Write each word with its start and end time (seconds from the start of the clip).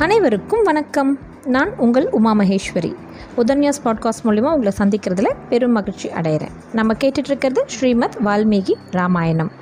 அனைவருக்கும் 0.00 0.62
வணக்கம். 0.62 1.18
நான் 1.44 1.76
உங்கள் 1.76 2.08
உமா 2.10 2.34
மகேஸ்வரி. 2.34 2.94
உதன்யாஸ் 3.36 3.82
பாட்காஸ்ட் 3.84 4.24
மூலிமா 4.24 4.52
உங்களை 4.52 4.72
சந்திக்கிறதுல 4.78 5.32
பெரும் 5.48 5.72
மகிழ்ச்சி 5.72 6.08
அடைகிறேன் 6.08 6.50
நம்ம 6.72 6.92
கேட்டுட்ருக்கிறது 6.92 7.58
ஸ்ரீமத் 7.66 8.16
வால்மீகி 8.24 8.74
ராமாயணம். 8.90 9.52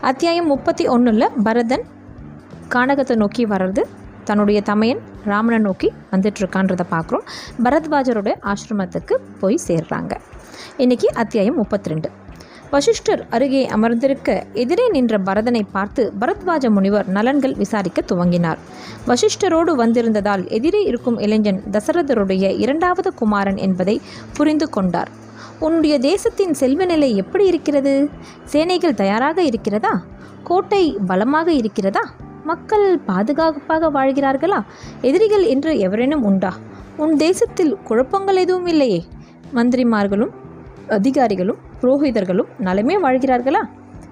அத்தியாயம் 0.00 0.46
முப்பத்தி 0.46 0.86
ஒன்றில் 0.86 1.28
பரதன் 1.42 1.84
கானகத்தை 2.68 3.16
நோக்கி 3.16 3.46
வர்றது 3.46 3.82
தன்னுடைய 4.24 4.60
தமையன் 4.60 5.00
ராமனை 5.24 5.58
நோக்கி 5.58 5.92
வந்துட்டுருக்கான்றதை 6.12 6.80
பார்க்குறோம். 6.90 7.26
பரத்வாஜரோட 7.64 8.34
ஆசிரமத்துக்கு 8.42 9.16
போய் 9.40 9.58
சேர்றாங்க. 9.66 10.16
இன்றைக்கி 10.78 11.04
அத்தியாயம் 11.04 11.56
முப்பத்தி 11.56 11.88
ரெண்டு. 11.88 12.10
வசிஷ்டர் 12.70 13.26
அருகே 13.30 13.66
அமர்ந்திருக்க 13.66 14.46
எதிரே 14.52 14.88
நின்ற 14.88 15.18
பரதனை 15.18 15.62
பார்த்து 15.72 16.12
பரத்வாஜ 16.20 16.70
முனிவர் 16.70 17.08
நலன்கள் 17.08 17.54
விசாரிக்க 17.56 18.02
துவங்கினார். 18.06 18.58
வசிஷ்டரோடு 19.06 19.72
வந்திருந்ததால் 19.74 20.48
எதிரே 20.48 20.82
இருக்கும் 20.82 21.18
இளைஞன் 21.18 21.62
தசரதருடைய 21.70 22.58
இரண்டாவது 22.58 23.14
குமாரன் 23.14 23.56
என்பதை 23.56 24.00
புரிந்து 24.32 24.70
கொண்டார். 24.70 25.08
உன்னுடைய 25.58 25.98
தேசத்தின் 25.98 26.54
செல்வ 26.54 26.84
நிலை 26.84 27.16
எப்படி 27.16 27.46
இருக்கிறது? 27.46 28.10
சேனைகள் 28.44 28.94
தயாராக 28.94 29.42
இருக்கிறதா? 29.42 30.02
கோட்டை 30.44 30.98
பலமாக 31.06 31.52
இருக்கிறதா? 31.52 32.10
மக்கள் 32.44 32.98
பாதுகாப்பாக 32.98 33.90
வாழ்கிறார்களா? 33.90 34.60
எதிரிகள் 35.00 35.42
என்று 35.42 35.78
எவரேனும் 35.78 36.24
உண்டா? 36.24 36.52
உன் 36.96 37.16
தேசத்தில் 37.16 37.76
குழப்பங்கள் 37.84 38.36
எதுவும் 38.36 38.66
இல்லையே 38.66 39.04
மந்திரிமார்களும் 39.54 40.30
அதிகாரிகளும் 40.88 41.66
புரோகிதர்களும் 41.80 42.50
நலமே 42.58 42.96
வாழ்கிறார்களா? 42.96 43.62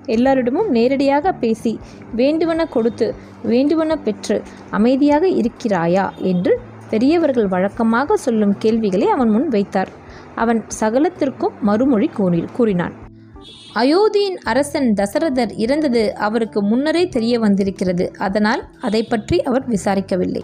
எல்லாரிடமும் 0.07 0.69
நேரடியாக 0.69 1.33
பேசி 1.33 1.79
வேண்டுவன 2.15 2.67
கொடுத்து 2.67 3.15
வேண்டுவன 3.43 3.97
பெற்று 3.97 4.43
அமைதியாக 4.71 5.29
இருக்கிறாயா 5.29 6.15
என்று 6.17 6.61
பெரியவர்கள் 6.91 7.47
வழக்கமாக 7.47 8.17
சொல்லும் 8.17 8.59
கேள்விகளை 8.59 9.09
அவன் 9.09 9.29
முன் 9.29 9.49
வைத்தார். 9.49 9.89
அவன் 10.35 10.65
சகலத்திற்கும் 10.81 11.59
மறுமொழி 11.61 12.09
கூறி 12.09 12.45
கூறினான். 12.53 12.95
அயோத்தியின் 13.75 14.39
அரசன் 14.45 14.95
தசரதர் 14.97 15.53
இறந்தது 15.57 16.15
அவருக்கு 16.15 16.63
முன்னரே 16.63 17.09
தெரிய 17.09 17.39
வந்திருக்கிறது. 17.39 18.13
அதனால் 18.19 18.69
அதை 18.81 19.03
பற்றி 19.03 19.43
அவர் 19.43 19.69
விசாரிக்கவில்லை. 19.69 20.43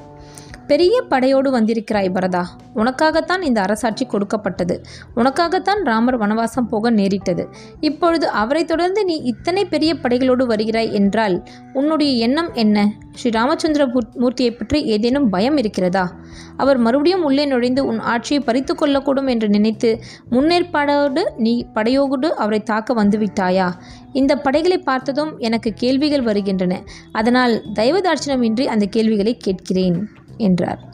பெரிய 0.67 1.03
படையோடு 1.03 1.51
வந்திருக்கிறாய் 1.51 2.11
பரதா. 2.15 2.45
உனக்காகத்தான் 2.77 3.43
இந்த 3.43 3.61
அரசாட்சி 3.61 4.07
கொடுக்கப்பட்டது. 4.07 4.83
உனக்காகத்தான் 5.17 5.85
ராமர் 5.85 6.21
வனவாசம் 6.21 6.69
போக 6.71 6.91
நேரிட்டது. 6.91 7.49
இப்பொழுது 7.81 8.29
அவரை 8.29 8.65
தொடர்ந்து 8.65 9.05
நீ 9.05 9.15
இத்தனை 9.15 9.65
பெரிய 9.65 9.95
படைகளோடு 9.95 10.47
வருகிறாய் 10.47 10.93
என்றால் 10.93 11.49
உன்னுடைய 11.73 12.13
எண்ணம் 12.13 12.55
என்ன? 12.55 12.93
ஸ்ரீ 13.15 13.31
ராமச்சந்திர 13.31 13.87
மூர்த்தியை 14.19 14.57
பற்றி 14.57 14.85
ஏதேனும் 14.85 15.29
பயம் 15.29 15.57
இருக்கிறதா? 15.57 16.15
அவர் 16.57 16.77
மறுபடியும் 16.77 17.25
உள்ளே 17.25 17.45
நுழைந்து 17.45 17.87
உன் 17.87 17.99
ஆட்சியை 17.99 18.43
பறித்து 18.43 18.75
கொள்ளக்கூடும் 18.75 19.29
என்று 19.29 19.49
நினைத்து 19.49 20.01
முன்னேற்பாடோடு 20.31 21.23
நீ 21.37 21.67
படையோடு 21.75 22.37
அவரை 22.37 22.63
தாக்க 22.63 23.05
வந்துவிட்டாயா? 23.05 23.73
இந்த 24.13 24.37
படைகளை 24.37 24.79
பார்த்ததும் 24.79 25.39
எனக்கு 25.39 25.73
கேள்விகள் 25.73 26.23
வருகின்றன. 26.23 26.83
அதனால் 27.13 27.63
தயவதாட்சணமின்றி 27.75 28.65
அந்த 28.65 28.87
கேள்விகளை 28.87 29.37
கேட்கிறேன். 29.37 30.09
என்றார். 30.37 30.91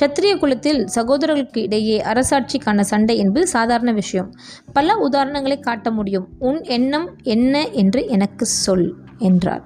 சத்திரிய 0.00 0.38
குலத்தில் 0.38 0.86
சகோதரர்களுக்கு 0.86 1.62
இடையே 1.62 2.02
அரசாட்சிக்கான 2.02 2.80
சண்டை 2.80 3.16
என்பது 3.16 3.46
சாதாரண 3.46 3.92
விஷயம். 3.92 4.34
பல 4.72 5.08
உதாரணங்களை 5.10 5.60
காட்ட 5.60 5.90
முடியும். 5.90 6.28
உன் 6.38 6.62
எண்ணம் 6.62 7.16
என்ன 7.22 7.68
என்று 7.68 8.06
எனக்கு 8.06 8.44
சொல் 8.44 8.94
என்றார். 9.18 9.64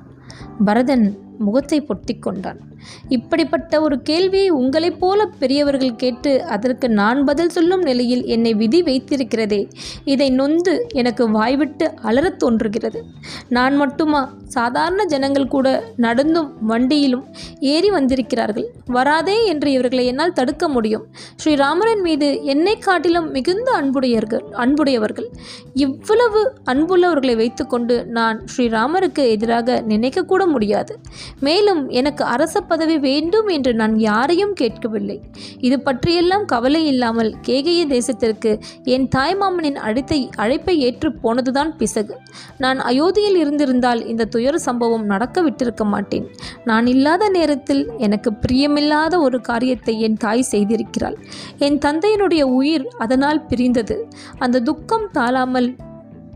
பரதன் 0.65 1.19
முகத்தை 1.39 1.81
பொத்தி 1.81 2.19
கொண்டான். 2.19 2.61
இப்படிப்பட்ட 3.09 3.81
ஒரு 3.81 4.03
கேள்வியை 4.03 4.51
உங்களைப் 4.51 5.01
போல 5.01 5.27
பெரியவர்கள் 5.39 5.97
கேட்டு 5.97 6.45
அதற்கு 6.45 6.89
நான் 6.89 7.25
பதில் 7.25 7.49
சொல்லும் 7.49 7.83
நிலையில் 7.83 8.25
என்னை 8.25 8.55
விதி 8.55 8.83
வைத்திருக்கிறதே. 8.83 9.71
இதை 10.05 10.31
நொந்து 10.31 10.87
எனக்கு 10.93 11.31
வாய்விட்டு 11.31 11.95
அலறத் 12.03 12.39
தோன்றுகிறது. 12.39 13.05
நான் 13.49 13.77
மட்டுமா? 13.77 14.35
சாதாரண 14.47 15.05
ஜனங்கள் 15.05 15.49
கூட 15.49 15.85
நடந்தும் 15.97 16.53
வண்டியிலும் 16.69 17.25
ஏறி 17.61 17.91
வந்திருக்கிறார்கள். 17.91 18.71
வராதே 18.87 19.47
என்று 19.47 19.73
இவர்களை 19.73 20.07
என்னால் 20.07 20.33
தடுக்க 20.33 20.69
முடியும். 20.69 21.07
ஸ்ரீராமரின் 21.45 22.03
மீது 22.03 22.45
என்னை 22.45 22.79
காட்டிலும் 22.79 23.31
மிகுந்த 23.31 23.73
அன்புடையர்கள் 23.73 24.45
அன்புடையவர்கள். 24.53 25.31
இவ்வளவு 25.75 26.55
அன்புள்ளவர்களை 26.67 27.37
வைத்துக்கொண்டு 27.37 28.07
நான் 28.07 28.45
ஸ்ரீராமருக்கு 28.57 29.29
எதிராக 29.29 29.85
நினைக்கக்கூட 29.89 30.47
முடியாது. 30.47 30.99
மேலும் 31.41 31.89
எனக்கு 31.89 32.25
அரச 32.25 32.61
பதவி 32.75 32.99
வேண்டும் 32.99 33.49
என்று 33.49 33.73
நான் 33.75 33.95
யாரையும் 33.99 34.53
கேட்கவில்லை. 34.53 35.19
இது 35.67 35.77
பற்றியெல்லாம் 35.81 36.45
கவலை 36.45 36.83
இல்லாமல் 36.87 37.31
கேகைய 37.47 37.83
தேசத்திற்கு 37.87 38.51
என் 38.95 39.07
தாய்மாமனின் 39.17 39.79
அழைத்தை 39.87 40.21
அழைப்பை 40.37 40.75
ஏற்று 40.81 41.11
போனதுதான் 41.23 41.73
பிசகு. 41.77 42.15
நான் 42.59 42.81
அயோத்தியில் 42.81 43.39
இருந்திருந்தால் 43.43 44.03
இந்த 44.07 44.29
துயர 44.35 44.55
சம்பவம் 44.59 45.05
நடக்க 45.05 45.43
விட்டிருக்க 45.43 45.85
மாட்டேன். 45.85 46.27
நான் 46.65 46.87
இல்லாத 46.87 47.29
நேரத்தில் 47.29 47.83
எனக்கு 47.99 48.33
பிரியமில்லாத 48.45 49.15
ஒரு 49.19 49.41
காரியத்தை 49.41 49.95
என் 50.01 50.17
தாய் 50.17 50.51
செய்திருக்கிறாள். 50.51 51.19
என் 51.59 51.79
தந்தையினுடைய 51.79 52.43
உயிர் 52.59 52.87
அதனால் 52.99 53.47
பிரிந்தது. 53.47 53.97
அந்த 54.39 54.63
துக்கம் 54.71 55.09
தாழாமல் 55.13 55.71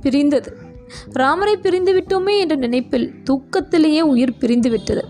பிரிந்தது. 0.00 0.50
ராமரை 1.12 1.54
பிரிந்து 1.56 1.92
விட்டோமே 1.92 2.34
என்ற 2.38 2.54
நினைப்பில் 2.56 3.08
தூக்கத்திலேயே 3.24 4.02
உயிர் 4.12 4.38
பிரிந்து 4.38 4.70
விட்டது 4.70 5.02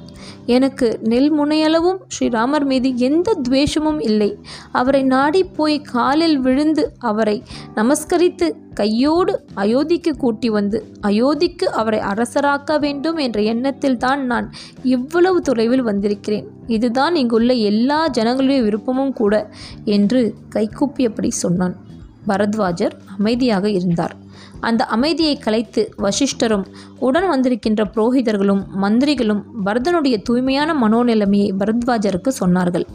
எனக்கு 0.47 0.99
நெல் 1.03 1.33
முனையளவும் 1.39 1.99
ஸ்ரீராமர் 2.15 2.65
மீது 2.65 2.99
எந்த 2.99 3.37
துவேஷமும் 3.49 4.01
இல்லை. 4.01 4.39
அவரை 4.73 5.03
நாடி 5.03 5.45
போய் 5.45 5.83
காலில் 5.83 6.39
விழுந்து 6.39 6.93
அவரை 6.99 7.43
நமஸ்கரித்து 7.75 8.49
கையோடு 8.75 9.45
அயோத்திக்கு 9.57 10.13
கூட்டி 10.17 10.49
வந்து 10.51 10.79
அயோத்திக்கு 11.03 11.67
அவரை 11.81 12.01
அரசராக்க 12.01 12.79
வேண்டும் 12.79 13.17
என்ற 13.17 13.41
எண்ணத்தில் 13.43 13.97
தான் 13.97 14.27
நான் 14.27 14.53
இவ்வளவு 14.83 15.41
தொலைவில் 15.41 15.83
வந்திருக்கிறேன். 15.83 16.47
இதுதான் 16.67 17.15
இங்குள்ள 17.15 17.53
எல்லா 17.53 18.09
ஜனங்களுடைய 18.09 18.63
விருப்பமும் 18.63 19.13
கூட 19.13 19.35
என்று 19.85 20.35
கைகூப்பியபடி 20.55 21.29
சொன்னான். 21.29 21.77
பரத்வாஜர் 22.29 22.95
அமைதியாக 23.19 23.71
இருந்தார். 23.71 24.17
அந்த 24.61 24.85
அமைதியை 24.85 25.37
கலைத்து 25.37 25.95
வசிஷ்டரும் 25.99 26.65
உடன் 26.99 27.31
வந்திருக்கின்ற 27.31 27.85
புரோகிதர்களும் 27.97 28.63
மந்திரிகளும் 28.83 29.43
பரதனுடைய 29.65 30.23
தூய்மையான 30.23 30.75
மனோநிலைமையை 30.75 31.51
பரத்வாஜருக்கு 31.59 32.29
சொன்னார்கள். 32.41 32.87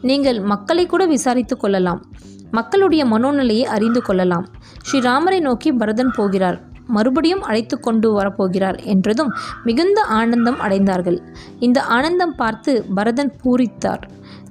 நீங்கள் 0.00 0.40
மக்களை 0.40 0.86
கூட 0.86 1.06
விசாரித்து 1.06 1.56
கொள்ளலாம். 1.56 2.04
மக்களுடைய 2.50 3.04
மனோநிலையை 3.04 3.62
அறிந்து 3.62 4.02
கொள்ளலாம். 4.02 4.46
ஸ்ரீராமரை 4.90 5.40
நோக்கி 5.40 5.72
பரதன் 5.72 6.12
போகிறார். 6.16 6.60
மறுபடியும் 6.86 7.42
அழைத்து 7.42 7.80
கொண்டு 7.80 8.20
வரப்போகிறார் 8.20 8.82
என்றதும் 8.82 9.32
மிகுந்த 9.64 10.00
ஆனந்தம் 10.00 10.60
அடைந்தார்கள். 10.60 11.18
இந்த 11.58 11.82
ஆனந்தம் 11.82 12.34
பார்த்து 12.36 12.84
பரதன் 12.94 13.32
பூரித்தார். 13.44 14.02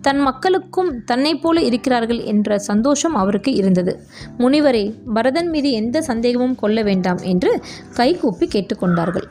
தன் 0.05 0.19
மக்களுக்கும் 0.19 0.89
தன்னை 1.05 1.35
போல 1.35 1.61
இருக்கிறார்கள் 1.61 2.21
என்ற 2.23 2.57
சந்தோஷம் 2.59 3.15
அவருக்கு 3.15 3.51
இருந்தது. 3.53 3.93
முனிவரே 4.37 4.85
பரதன் 5.13 5.49
மீது 5.49 5.71
எந்த 5.71 6.01
சந்தேகமும் 6.01 6.55
கொள்ள 6.55 6.83
வேண்டாம் 6.83 7.21
என்று 7.23 7.51
கைகூப்பி 7.93 8.47
கேட்டுக்கொண்டார்கள். 8.47 9.27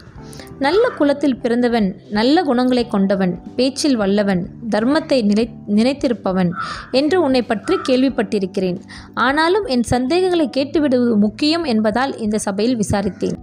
நல்ல 0.58 0.84
குலத்தில் 0.88 1.36
பிறந்தவன் 1.36 1.88
நல்ல 2.10 2.42
குணங்களை 2.42 2.84
கொண்டவன் 2.88 3.32
பேச்சில் 3.56 3.96
வல்லவன் 3.96 4.42
தர்மத்தை 4.70 5.18
நிலை 5.24 5.46
நினைத்திருப்பவன் 5.74 6.50
என்று 6.90 7.16
உன்னை 7.22 7.42
பற்றி 7.42 7.76
கேள்விப்பட்டிருக்கிறேன். 7.88 8.78
ஆனாலும் 9.14 9.66
என் 9.66 9.86
சந்தேகங்களை 9.94 10.48
கேட்டுவிடுவது 10.56 11.16
முக்கியம் 11.16 11.64
என்பதால் 11.64 12.14
இந்த 12.18 12.38
சபையில் 12.38 12.76
விசாரித்தேன். 12.76 13.38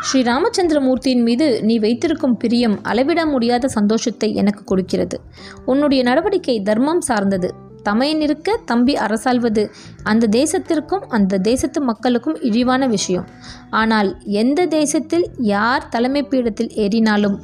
ஸ்ரீ 0.00 0.22
ராமச்சந்திரமூர்த்தியின் 0.22 1.22
மீது 1.22 1.62
நீ 1.62 1.78
வைத்திருக்கும் 1.78 2.36
பிரியம் 2.36 2.82
அளவிட 2.82 3.26
முடியாத 3.26 3.68
சந்தோஷத்தை 3.68 4.34
எனக்கு 4.34 4.64
கொடுக்கிறது. 4.64 5.20
உன்னுடைய 5.66 6.02
நடவடிக்கை 6.02 6.62
தர்மம் 6.62 7.00
சார்ந்தது. 7.00 7.54
தமையன் 7.88 8.20
இருக்க 8.20 8.58
தம்பி 8.64 8.94
அரசாள்வது. 9.06 9.62
அந்த 10.02 10.28
தேசத்திற்கும் 10.30 11.04
அந்த 11.08 11.40
தேசத்து 11.48 11.80
மக்களுக்கும் 11.80 12.38
இழிவான 12.40 12.86
விஷயம். 12.86 13.26
ஆனால் 13.70 14.10
எந்த 14.42 14.60
தேசத்தில் 14.66 15.26
யார் 15.54 15.88
தலைமை 15.88 16.22
பீடத்தில் 16.22 16.72
ஏறினாலும் 16.84 17.36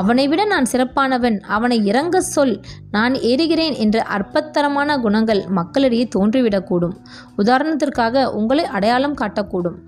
அவனை 0.00 0.24
விட 0.28 0.42
நான் 0.44 0.70
சிறப்பானவன் 0.72 1.38
அவனை 1.56 1.78
இறங்க 1.86 2.20
சொல் 2.34 2.54
நான் 2.90 3.14
ஏறுகிறேன் 3.30 3.76
என்ற 3.76 3.98
அற்பத்தரமான 4.16 4.98
குணங்கள் 5.00 5.40
மக்களிடையே 5.58 6.06
தோன்றிவிடக்கூடும். 6.16 6.96
உதாரணத்திற்காக 7.36 8.24
உங்களை 8.40 8.64
அடையாளம் 8.76 9.16
காட்டக்கூடும். 9.16 9.78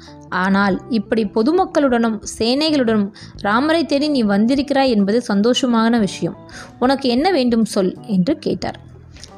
ஆனால் 0.44 0.76
இப்படி 0.90 1.24
பொதுமக்களுடனும் 1.34 2.18
சேனைகளுடனும் 2.38 3.08
ராமரை 3.40 3.82
தேடி 3.84 4.08
நீ 4.08 4.22
வந்திருக்கிறாய் 4.24 4.94
என்பது 4.96 5.20
சந்தோஷமான 5.28 5.98
விஷயம். 5.98 6.38
உனக்கு 6.78 7.08
என்ன 7.08 7.26
வேண்டும் 7.30 7.68
சொல்? 7.74 7.94
என்று 8.06 8.34
கேட்டார். 8.38 8.80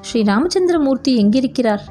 ஸ்ரீ 0.06 0.20
ராமச்சந்திரமூர்த்தி 0.22 1.12
எங்கிருக்கிறார்? 1.16 1.84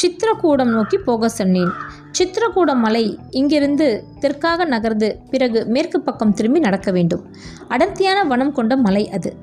சித்திரக்கூடம் 0.00 0.72
நோக்கி 0.72 0.98
போக 0.98 1.28
சொன்னேன். 1.28 1.72
சித்திரக்கூட 2.18 2.76
மலை 2.76 3.18
இங்கிருந்து 3.30 4.04
தெற்காக 4.20 4.64
நகர்ந்து 4.64 5.08
பிறகு 5.30 5.66
மேற்கு 5.66 6.00
பக்கம் 6.00 6.32
திரும்பி 6.32 6.58
நடக்க 6.58 6.90
வேண்டும். 6.90 7.24
அடர்த்தியான 7.68 8.24
வனம் 8.24 8.52
கொண்ட 8.52 8.76
மலை 8.76 9.10
அது. 9.10 9.36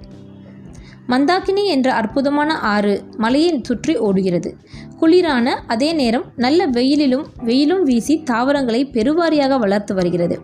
மந்தாக்கினி 1.11 1.63
என்ற 1.65 1.87
அற்புதமான 1.93 2.51
ஆறு 2.73 2.93
மலையை 3.17 3.51
சுற்றி 3.63 3.93
ஓடுகிறது. 3.97 4.49
குளிரான 4.99 5.47
அதே 5.67 5.89
நேரம் 5.93 6.25
நல்ல 6.35 6.67
வெயிலிலும் 6.67 7.25
வெயிலும் 7.43 7.83
வீசி 7.83 8.15
தாவரங்களை 8.23 8.81
பெருவாரியாக 8.93 9.57
வளர்த்து 9.59 9.93
வருகிறது. 9.95 10.35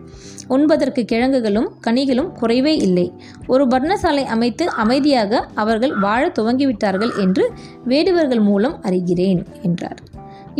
உண்பதற்கு 0.48 1.04
கிழங்குகளும் 1.04 1.70
கனிகளும் 1.86 2.30
குறைவே 2.40 2.74
இல்லை. 2.86 3.06
ஒரு 3.46 3.64
பர்ணசாலை 3.66 4.24
அமைத்து 4.24 4.70
அமைதியாக 4.70 5.42
அவர்கள் 5.54 5.98
வாழ 5.98 6.22
துவங்கிவிட்டார்கள் 6.38 7.14
என்று 7.18 7.46
வேடுவர்கள் 7.84 8.40
மூலம் 8.40 8.76
அறிகிறேன் 8.82 9.42
என்றார். 9.62 10.00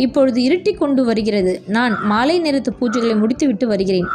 இப்பொழுது 0.05 0.39
இருட்டி 0.47 0.71
கொண்டு 0.81 1.01
வருகிறது. 1.09 1.53
நான் 1.77 1.93
மாலை 2.11 2.35
நேரத்து 2.45 2.71
பூஜைகளை 2.79 3.15
முடித்துவிட்டு 3.21 3.65
வருகிறேன். 3.67 4.07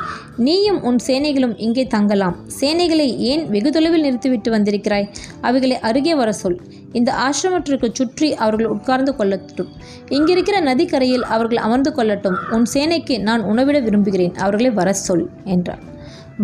நீயும் 0.46 0.80
உன் 0.88 1.00
சேனைகளும் 1.06 1.54
இங்கே 1.66 1.84
தங்கலாம். 1.94 2.36
சேனைகளை 2.60 3.08
ஏன் 3.32 3.44
வெகு 3.54 3.72
தொலைவில் 3.76 4.06
நிறுத்திவிட்டு 4.06 4.50
வந்திருக்கிறாய்? 4.56 5.08
அவைகளை 5.40 5.78
அருகே 5.90 6.14
வர 6.22 6.32
சொல் 6.42 6.58
இந்த 6.98 7.10
ஆசிரமத்திற்கு 7.26 7.88
சுற்றி 7.92 8.28
அவர்கள் 8.44 8.72
உட்கார்ந்து 8.74 9.14
கொள்ளட்டும். 9.18 9.70
இங்கிருக்கிற 10.16 10.56
நதிக்கரையில் 10.70 11.26
அவர்கள் 11.36 11.64
அமர்ந்து 11.66 11.92
கொள்ளட்டும். 11.96 12.38
உன் 12.56 12.68
சேனைக்கு 12.74 13.16
நான் 13.28 13.42
உணவிட 13.52 13.80
விரும்புகிறேன். 13.88 14.36
அவர்களை 14.44 14.72
வர 14.80 14.92
சொல் 15.06 15.26
என்றார். 15.56 15.82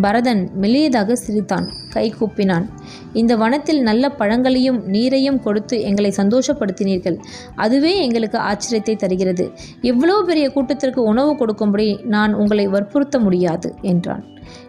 பரதன் 0.04 0.50
மெல்லியதாக 0.62 1.12
சிரித்தான் 1.12 1.66
கை 1.94 2.14
கூப்பினான். 2.18 2.66
இந்த 3.12 3.36
வனத்தில் 3.36 3.80
நல்ல 3.82 4.10
பழங்களையும் 4.10 4.78
நீரையும் 4.88 5.40
கொடுத்து 5.42 5.82
எங்களை 5.82 6.12
சந்தோஷப்படுத்தினீர்கள். 6.16 7.16
அதுவே 7.56 7.92
எங்களுக்கு 8.06 8.38
ஆச்சரியத்தை 8.38 8.96
தருகிறது. 8.96 9.52
எவ்வளோ 9.82 10.22
பெரிய 10.22 10.50
கூட்டத்திற்கு 10.50 11.02
உணவு 11.02 11.36
கொடுக்கும்படி 11.36 12.00
நான் 12.04 12.34
உங்களை 12.34 12.66
வற்புறுத்த 12.66 13.18
முடியாது 13.18 13.74
என்றான். 13.82 14.22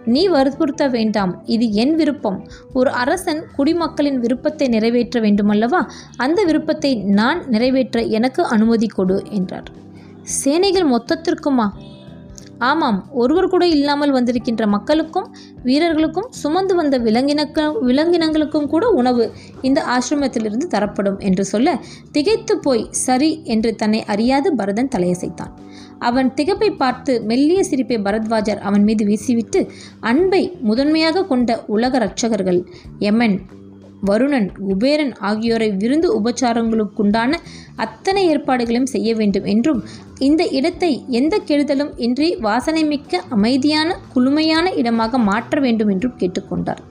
நீ 0.05 0.27
வற்புறுத்த 0.27 0.87
வேண்டாம் 0.87 1.43
இது 1.45 1.73
என் 1.73 1.95
விருப்பம். 1.95 2.39
ஒரு 2.73 2.89
அரசன் 2.91 3.43
குடிமக்களின் 3.57 4.19
விருப்பத்தை 4.19 4.67
நிறைவேற்ற 4.67 5.19
வேண்டுமல்லவா? 5.21 5.81
அந்த 6.17 6.43
விருப்பத்தை 6.43 6.95
நான் 6.95 7.49
நிறைவேற்ற 7.49 8.01
எனக்கு 8.01 8.43
அனுமதி 8.45 8.87
கொடு 8.87 9.23
என்றார். 9.29 9.69
சேனைகள் 10.41 10.91
மொத்தத்திற்குமா? 10.91 11.69
ஆமாம் 12.61 12.99
ஒருவர் 13.11 13.47
கூட 13.47 13.67
இல்லாமல் 13.67 14.11
வந்திருக்கின்ற 14.11 14.67
மக்களுக்கும் 14.67 15.27
வீரர்களுக்கும் 15.63 16.27
சுமந்து 16.29 16.75
வந்த 16.75 16.99
விலங்கினக்க 16.99 17.67
விலங்கினங்களுக்கும் 17.81 18.67
கூட 18.67 18.87
உணவு 18.87 19.25
இந்த 19.61 19.79
ஆசிரமத்திலிருந்து 19.89 20.67
தரப்படும் 20.67 21.19
என்று 21.19 21.45
சொல்ல 21.45 21.79
திகைத்து 22.11 22.59
போய் 22.59 22.87
சரி 22.91 23.41
என்று 23.43 23.75
தன்னை 23.75 24.03
அறியாது 24.03 24.55
பரதன் 24.55 24.89
தலையசைத்தான். 24.95 25.53
அவன் 25.99 26.33
திகப்பை 26.33 26.69
பார்த்து 26.71 27.21
மெல்லிய 27.21 27.63
சிரிப்பை 27.63 27.97
பரத்வாஜர் 27.97 28.59
அவன் 28.59 28.83
மீது 28.83 29.05
வீசிவிட்டு 29.05 29.69
அன்பை 29.99 30.43
முதன்மையாக 30.61 31.25
கொண்ட 31.25 31.63
உலக 31.67 31.99
ரட்சகர்கள் 31.99 32.61
யமன் 32.99 33.37
வருணன் 34.05 34.47
குபேரன் 34.67 35.13
ஆகியோரை 35.19 35.69
விருந்து 35.71 36.07
உபச்சாரங்களுக்குண்டான 36.19 37.31
அத்தனை 37.75 38.23
ஏற்பாடுகளையும் 38.33 38.91
செய்ய 38.93 39.15
வேண்டும் 39.15 39.43
என்றும் 39.43 39.81
இந்த 40.19 40.43
இடத்தை 40.49 40.91
எந்த 41.09 41.35
கெடுதலும் 41.47 41.91
இன்றி 41.97 42.29
வாசனைமிக்க 42.41 43.21
அமைதியான 43.29 43.95
குளுமையான 44.15 44.73
இடமாக 44.75 45.17
மாற்ற 45.17 45.59
வேண்டும் 45.59 45.87
என்றும் 45.87 46.19
கேட்டுக்கொண்டார். 46.19 46.81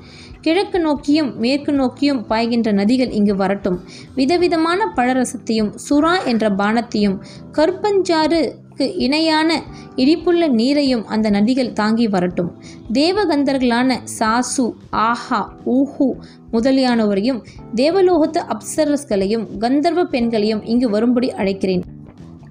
கிழக்கு 0.40 0.78
நோக்கியும் 0.80 1.30
மேற்கு 1.38 1.72
நோக்கியும் 1.72 2.20
பாய்கின்ற 2.28 2.68
நதிகள் 2.72 3.10
இங்கு 3.10 3.34
வரட்டும். 3.36 3.78
விதவிதமான 4.14 4.86
பழரசத்தையும் 4.96 5.72
சுறா 5.88 6.14
என்ற 6.24 6.50
பானத்தையும் 6.50 7.16
அதற்கு 8.80 8.98
இணையான 8.98 9.62
இடிப்புள்ள 9.96 10.48
நீரையும் 10.48 11.04
அந்த 11.04 11.30
நதிகள் 11.30 11.72
தாங்கி 11.72 12.08
வரட்டும். 12.08 12.50
தேவகந்தர்களான 12.92 13.98
சாசு 14.18 14.74
ஆஹா 14.90 15.40
ஊஹு 15.66 16.08
முதலியானவரையும் 16.52 17.42
தேவலோகத்து 17.74 18.40
அப்சரஸ்களையும் 18.48 19.44
கந்தர்வ 19.58 20.04
பெண்களையும் 20.04 20.64
இங்கு 20.64 20.88
வரும்படி 20.90 21.28
அழைக்கிறேன். 21.28 21.82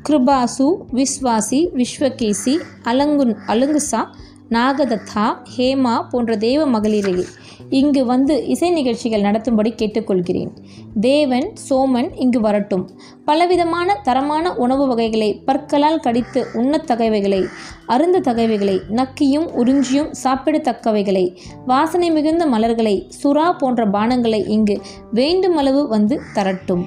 கிருபாசு 0.09 0.67
விஸ்வாசி 0.93 1.67
விஸ்வகேசி 1.77 2.53
அலங்குன் 2.83 3.35
அலுங்குசா 3.47 4.01
நாகதத்தா 4.49 5.25
ஹேமா 5.57 5.95
போன்ற 6.09 6.35
தேவ 6.37 6.65
மகளிரை 6.65 7.25
இங்கு 7.69 8.05
வந்து 8.05 8.47
இசை 8.47 8.69
நிகழ்ச்சிகள் 8.69 9.21
நடத்தும்படி 9.21 9.73
கேட்டுக்கொள்கிறேன். 9.77 10.51
தேவன் 10.99 11.53
சோமன் 11.69 12.09
இங்கு 12.15 12.39
வரட்டும். 12.39 12.89
பலவிதமான 13.25 13.99
தரமான 14.03 14.55
உணவு 14.55 14.87
வகைகளை 14.87 15.33
பற்களால் 15.33 15.99
கடித்து 15.99 16.47
உண்ணத்தகைவைகளை 16.53 17.41
அருந்த 17.85 18.19
தகைவைகளை 18.19 18.77
நக்கியும் 18.89 19.47
உறிஞ்சியும் 19.61 20.11
சாப்பிடத்தக்கவைகளை 20.23 21.37
வாசனை 21.65 22.11
மிகுந்த 22.11 22.45
மலர்களை 22.45 22.95
சுறா 23.23 23.57
போன்ற 23.57 23.85
பானங்களை 23.87 24.47
இங்கு 24.47 24.81
வேண்டுமளவு 25.13 25.87
வந்து 25.87 26.21
தரட்டும். 26.33 26.85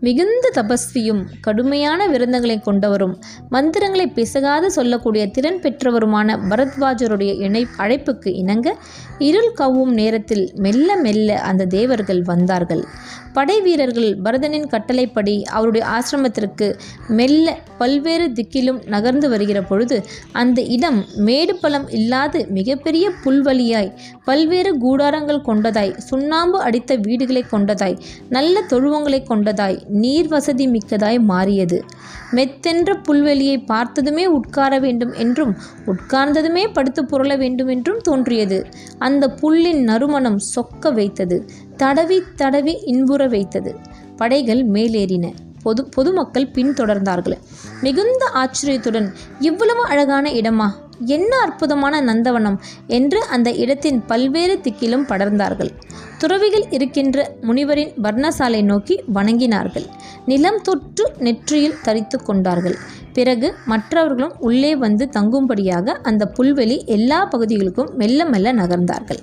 மிகுந்த 0.00 0.50
தபஸ்வியும் 0.54 1.22
கடுமையான 1.40 2.06
விருந்தங்களை 2.08 2.60
கொண்டவரும் 2.64 3.14
மந்திரங்களை 3.48 4.06
பிசகாது 4.08 4.70
சொல்லக்கூடிய 4.70 5.26
திறன் 5.26 5.60
பெற்றவருமான 5.62 6.38
பரத்வாஜருடைய 6.50 7.40
இணை 7.40 7.66
அழைப்புக்கு 7.78 8.34
இணங்க 8.34 8.76
இருள் 9.18 9.52
கவ்வும் 9.52 9.92
நேரத்தில் 9.92 10.52
மெல்ல 10.54 10.96
மெல்ல 10.96 11.40
அந்த 11.40 11.66
தேவர்கள் 11.66 12.22
வந்தார்கள். 12.22 12.84
படை 13.32 13.60
வீரர்கள் 13.60 14.18
பரதனின் 14.22 14.66
கட்டளைப்படி 14.66 15.42
அவருடைய 15.42 15.86
ஆசிரமத்திற்கு 15.86 16.78
மெல்ல 17.08 17.56
பல்வேறு 17.78 18.32
திக்கிலும் 18.32 18.80
நகர்ந்து 18.86 19.28
வருகிற 19.28 19.62
பொழுது 19.62 20.04
அந்த 20.32 20.60
இடம் 20.62 21.04
மேடு 21.16 21.56
பலம் 21.56 21.88
இல்லாது 21.90 22.46
மிகப்பெரிய 22.48 23.10
புல்வெளியாய் 23.24 23.92
பல்வேறு 24.24 24.72
கூடாரங்கள் 24.78 25.46
கொண்டதாய் 25.46 25.96
சுண்ணாம்பு 26.10 26.60
அடித்த 26.60 26.96
வீடுகளை 26.96 27.44
கொண்டதாய் 27.50 27.96
நல்ல 28.28 28.64
தொழுவங்களை 28.70 29.22
கொண்டதாய் 29.28 29.78
நீர் 29.90 30.28
வசதி 30.28 30.68
மிக்கதாய் 30.68 31.20
மாறியது. 31.20 31.84
மெத்தென்ற 32.32 33.02
புல்வெளியை 33.02 33.64
பார்த்ததுமே 33.66 34.26
உட்கார 34.26 34.78
வேண்டும் 34.78 35.12
என்றும் 35.12 35.56
உட்கார்ந்ததுமே 35.86 36.72
படுத்து 36.72 37.02
புரள 37.02 37.38
வேண்டும் 37.38 37.66
என்றும் 37.66 37.98
தோன்றியது. 37.98 38.66
அந்த 38.98 39.28
புல்லின் 39.28 39.82
நறுமணம் 39.82 40.38
சொக்க 40.54 40.92
வைத்தது 40.92 41.44
தடவி 41.76 42.22
தடவி 42.36 42.80
இன்புற 42.84 43.26
வைத்தது. 43.26 43.76
படைகள் 44.16 44.66
மேலேறின. 44.66 45.32
பொது 45.62 45.88
பொதுமக்கள் 45.88 46.50
பின்தொடர்ந்தார்கள். 46.50 47.38
மிகுந்த 47.80 48.26
ஆச்சரியத்துடன் 48.34 49.12
இவ்வளவு 49.38 49.84
அழகான 49.84 50.30
இடமா? 50.30 50.70
என்ன 51.06 51.38
அற்புதமான 51.38 52.02
நந்தவனம் 52.02 52.58
என்று 52.86 53.24
அந்த 53.24 53.52
இடத்தின் 53.52 54.02
பல்வேறு 54.06 54.60
திக்கிலும் 54.62 55.06
படர்ந்தார்கள். 55.08 55.70
துறவிகள் 56.18 56.66
இருக்கின்ற 56.70 57.36
முனிவரின் 57.40 57.92
வர்ணசாலை 58.02 58.62
நோக்கி 58.62 59.02
வணங்கினார்கள். 59.14 59.86
நிலம் 60.26 60.62
தொற்று 60.62 61.12
நெற்றியில் 61.18 61.80
தரித்து 61.82 62.22
கொண்டார்கள். 62.22 62.76
பிறகு 63.12 63.54
மற்றவர்களும் 63.66 64.32
உள்ளே 64.38 64.76
வந்து 64.76 65.08
தங்கும்படியாக 65.12 65.88
அந்த 66.02 66.32
புல்வெளி 66.38 66.84
எல்லா 66.84 67.26
பகுதிகளுக்கும் 67.26 67.90
மெல்ல 67.94 68.24
மெல்ல 68.24 68.52
நகர்ந்தார்கள். 68.52 69.18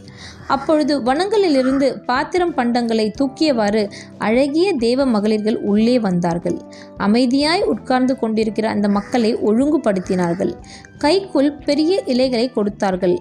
அப்பொழுது 0.47 1.03
வனங்களிலிருந்து 1.03 1.93
பாத்திரம் 2.05 2.55
பண்டங்களை 2.55 3.13
தூக்கியவாறு 3.19 3.91
அழகிய 4.17 4.73
தேவ 4.73 5.05
மகளிர்கள் 5.05 5.55
உள்ளே 5.55 5.99
வந்தார்கள். 5.99 6.61
அமைதியாய் 6.97 7.63
உட்கார்ந்து 7.63 8.19
கொண்டிருக்கிற 8.19 8.69
அந்த 8.69 8.89
மக்களை 8.89 9.35
ஒழுங்குபடுத்தினார்கள். 9.35 10.53
கைக்குள் 10.97 11.51
பெரிய 11.67 11.93
இலைகளை 12.13 12.47
கொடுத்தார்கள். 12.49 13.17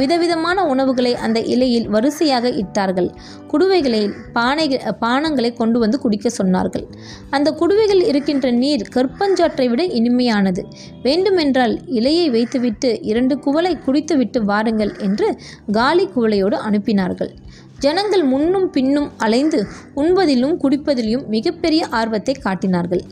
விதவிதமான 0.00 0.58
உணவுகளை 0.66 1.10
அந்த 1.24 1.38
இலையில் 1.52 1.86
வரிசையாக 1.88 2.48
இட்டார்கள். 2.62 3.08
குடுவைகளில் 3.52 4.10
பானை 4.32 4.66
பானங்களை 5.00 5.50
கொண்டு 5.60 5.78
வந்து 5.78 5.98
குடிக்க 5.98 6.30
சொன்னார்கள். 6.38 6.84
அந்த 7.30 7.48
குடுவைகள் 7.60 8.02
இருக்கின்ற 8.10 8.50
நீர் 8.62 8.84
கற்பஞ்சாற்றை 8.94 9.66
விட 9.68 9.84
இனிமையானது. 9.98 10.64
வேண்டுமென்றால் 11.02 11.74
இலையை 11.98 12.26
வைத்துவிட்டு 12.30 12.90
இரண்டு 13.02 13.36
குவளை 13.38 13.72
குடித்துவிட்டு 13.86 14.42
வாருங்கள் 14.44 14.92
என்று 14.98 15.28
காலி 15.72 16.06
குவளையோடு 16.16 16.58
அனுப்பினார்கள். 16.68 17.32
ஜனங்கள் 17.78 18.22
முன்னும் 18.24 18.68
பின்னும் 18.70 19.08
அலைந்து 19.16 19.58
உண்பதிலும் 19.94 20.54
குடிப்பதிலும் 20.62 21.24
மிகப்பெரிய 21.26 21.82
ஆர்வத்தை 21.90 22.34
காட்டினார்கள். 22.34 23.02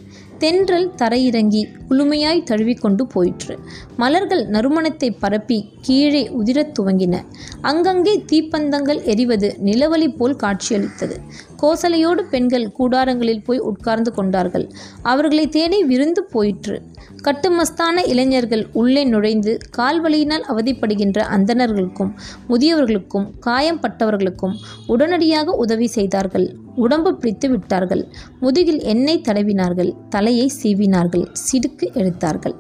தென்றல் 0.45 0.93
தரையிறங்கி 0.97 1.61
குளுமையாய் 1.89 2.43
தழுவிக்கொண்டு 2.43 3.03
போயிற்று. 3.07 3.59
மலர்கள் 3.97 4.43
நறுமணத்தை 4.49 5.09
பரப்பி 5.19 5.59
கீழே 5.81 6.23
உதிரத் 6.29 6.73
துவங்கின. 6.79 7.23
அங்கங்கே 7.61 8.25
தீப்பந்தங்கள் 8.33 9.01
எரிவது 9.05 9.49
நிலவலி 9.65 10.17
போல் 10.17 10.37
காட்சியளித்தது. 10.37 11.17
கோசலையோடு 11.65 12.23
பெண்கள் 12.31 12.73
கூடாரங்களில் 12.79 13.45
போய் 13.45 13.59
உட்கார்ந்து 13.59 14.13
கொண்டார்கள். 14.13 14.67
அவர்களை 15.03 15.49
தேடி 15.49 15.85
விருந்து 15.85 16.25
போயிற்று. 16.25 16.83
கட்டுமஸ்தான 17.23 18.09
இளைஞர்கள் 18.09 18.67
உள்ளே 18.73 19.05
நுழைந்து 19.05 19.59
கால்வழியினால் 19.77 20.45
அவதிப்படுகின்ற 20.49 21.19
அந்தணர்களுக்கும் 21.37 22.11
முதியவர்களுக்கும் 22.49 23.27
காயம் 23.41 23.81
பட்டவர்களுக்கும் 23.81 24.55
உடனடியாக 24.87 25.53
உதவி 25.53 25.87
செய்தார்கள். 25.87 26.47
உடம்பு 26.77 27.15
பிடித்து 27.15 27.49
விட்டார்கள். 27.49 28.03
முதுகில் 28.41 28.83
எண்ணெய் 28.83 29.23
தடவினார்கள். 29.29 29.93
தலையை 30.09 30.53
சீவினார்கள். 30.63 31.27
சிடுக்கு 31.33 31.93
எடுத்தார்கள். 31.93 32.55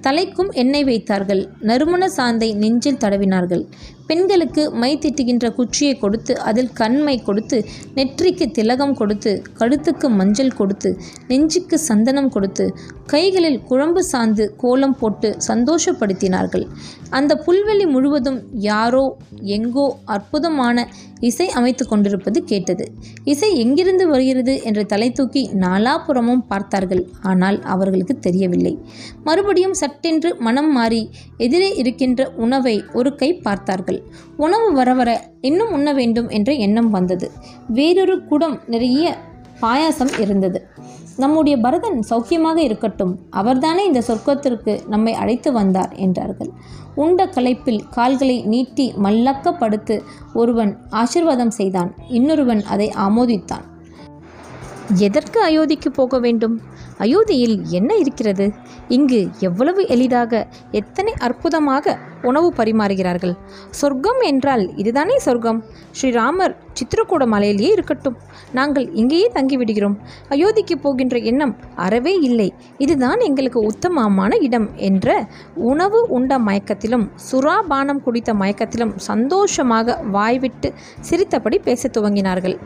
தலைக்கும் 0.00 0.50
எண்ணெய் 0.52 0.84
வைத்தார்கள். 0.84 1.48
நறுமண 1.60 2.08
சாந்தை 2.16 2.54
நெஞ்சில் 2.54 3.00
தடவினார்கள். 3.00 3.64
பெண்களுக்கு 4.10 4.62
மை 4.82 4.92
திட்டுகின்ற 5.02 5.46
குச்சியை 5.58 5.94
கொடுத்து 6.04 6.32
அதில் 6.48 6.70
கண்மை 6.80 7.16
கொடுத்து 7.28 7.58
நெற்றிக்கு 7.98 8.46
திலகம் 8.58 8.94
கொடுத்து 9.00 9.32
கழுத்துக்கு 9.60 10.08
மஞ்சள் 10.20 10.56
கொடுத்து 10.60 10.90
நெஞ்சுக்கு 11.30 11.76
சந்தனம் 11.88 12.32
கொடுத்து 12.36 12.66
கைகளில் 13.12 13.60
குழம்பு 13.68 14.02
சாந்து 14.12 14.44
கோலம் 14.62 14.96
போட்டு 14.98 15.28
சந்தோஷப்படுத்தினார்கள். 15.48 16.64
அந்த 17.18 17.32
புல்வெளி 17.44 17.86
முழுவதும் 17.94 18.40
யாரோ 18.68 19.04
எங்கோ 19.56 19.86
அற்புதமான 20.14 20.84
இசை 21.28 21.46
அமைத்து 21.58 21.84
கொண்டிருப்பது 21.86 22.38
கேட்டது. 22.50 22.84
இசை 23.32 23.48
எங்கிருந்து 23.62 24.04
வருகிறது 24.12 24.54
என்று 24.68 24.82
தலை 24.92 25.08
தூக்கி 25.18 25.42
நாலாபுறமும் 25.64 26.44
பார்த்தார்கள். 26.52 27.02
ஆனால் 27.30 27.58
அவர்களுக்கு 27.74 28.16
தெரியவில்லை. 28.26 28.74
மறுபடியும் 29.28 29.76
சட்டென்று 29.82 30.30
மனம் 30.46 30.72
மாறி 30.76 31.02
எதிரே 31.46 31.70
இருக்கின்ற 31.82 32.30
உணவை 32.46 32.76
ஒரு 33.00 33.12
கை 33.22 33.30
பார்த்தார்கள். 33.46 33.99
உணவு 34.36 34.72
வர 34.72 34.94
வர 34.94 35.10
இன்னும் 35.40 35.72
உண்ண 35.72 35.92
வேண்டும் 35.92 36.28
என்ற 36.28 36.52
எண்ணம் 36.52 36.90
வந்தது. 36.90 37.30
வேறொரு 37.68 38.24
குடம் 38.24 38.60
நிறைய 38.66 39.16
பாயாசம் 39.62 40.20
இருந்தது. 40.20 40.66
நம்முடைய 41.16 41.58
பரதன் 41.58 41.98
சௌக்கியமாக 42.10 42.56
இருக்கட்டும் 42.56 43.18
அவர்தானே 43.30 43.84
இந்த 43.84 44.02
சொர்க்கத்திற்கு 44.08 44.80
நம்மை 44.86 45.12
அழைத்து 45.12 45.52
வந்தார் 45.52 45.92
என்றார்கள். 45.94 46.50
உண்ட 46.94 47.26
களைப்பில் 47.26 47.80
கால்களை 47.90 48.42
நீட்டி 48.42 48.92
மல்லக்க 49.02 49.52
படுத்து 49.58 50.02
ஒருவன் 50.34 50.78
ஆசிர்வாதம் 50.90 51.54
செய்தான் 51.58 51.94
இன்னொருவன் 52.08 52.62
அதை 52.64 52.92
ஆமோதித்தான். 52.96 53.66
எதற்கு 54.94 55.38
அயோத்திக்கு 55.48 55.90
போக 55.92 56.18
வேண்டும்? 56.18 56.60
அயோத்தியில் 57.00 57.56
என்ன 57.70 57.90
இருக்கிறது? 57.94 58.46
இங்கு 58.88 59.20
எவ்வளவு 59.40 59.82
எளிதாக 59.86 60.42
எத்தனை 60.70 61.12
அற்புதமாக 61.18 61.96
உணவு 62.22 62.48
பரிமாறுகிறார்கள்? 62.56 63.34
சொர்க்கம் 63.80 64.20
என்றால் 64.20 64.64
இதுதானே 64.76 65.18
சொர்க்கம்? 65.18 65.60
ஸ்ரீராமர் 65.98 66.54
சித்திரக்கூட 66.72 67.26
மலையிலேயே 67.26 67.72
இருக்கட்டும். 67.72 68.16
நாங்கள் 68.52 68.92
இங்கேயே 68.92 69.30
தங்கிவிடுகிறோம். 69.34 69.96
அயோத்திக்கு 70.28 70.74
போகின்ற 70.74 71.18
எண்ணம் 71.18 71.56
அறவே 71.76 72.14
இல்லை. 72.14 72.54
இதுதான் 72.78 73.20
எங்களுக்கு 73.20 73.60
உத்தமமான 73.60 74.36
இடம் 74.36 74.68
என்ற 74.76 75.28
உணவு 75.54 76.06
உண்ட 76.08 76.38
மயக்கத்திலும் 76.38 77.08
சுறாபானம் 77.32 78.02
குடித்த 78.02 78.34
மயக்கத்திலும் 78.34 78.96
சந்தோஷமாக 78.96 80.00
வாய்விட்டு 80.10 80.72
சிரித்தபடி 81.00 81.58
பேசத் 81.58 81.96
துவங்கினார்கள். 81.96 82.58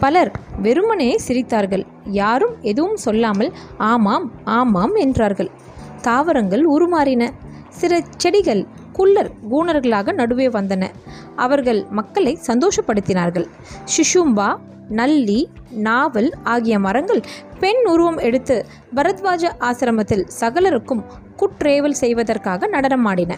பலர் 0.00 0.32
வெறுமனே 0.62 1.16
சிரித்தார்கள். 1.28 1.86
யாரும் 2.04 2.54
எதுவும் 2.60 2.96
சொல்லாமல் 2.96 3.52
ஆமாம் 3.76 4.30
ஆமாம் 4.44 4.94
என்றார்கள். 4.94 5.50
தாவரங்கள் 6.02 6.66
உருமாறின. 6.66 7.30
சில 7.68 8.00
செடிகள் 8.16 8.66
குள்ளர் 9.00 9.30
கூணர்களாக 9.50 10.12
நடுவே 10.12 10.48
வந்தன. 10.48 10.90
அவர்கள் 11.36 11.84
மக்களை 11.90 12.38
சந்தோஷப்படுத்தினார்கள். 12.46 13.46
சிஷும்பா 13.96 14.50
நல்லி 14.88 15.48
நாவல் 15.70 16.30
ஆகிய 16.42 16.78
மரங்கள் 16.78 17.22
பெண் 17.60 17.86
உருவம் 17.86 18.18
எடுத்து 18.18 18.66
பரத்வாஜ 18.94 19.52
ஆசிரமத்தில் 19.60 20.24
சகலருக்கும் 20.40 21.04
குற்றேவல் 21.36 21.98
செய்வதற்காக 22.02 22.68
நடனமாடின. 22.68 23.32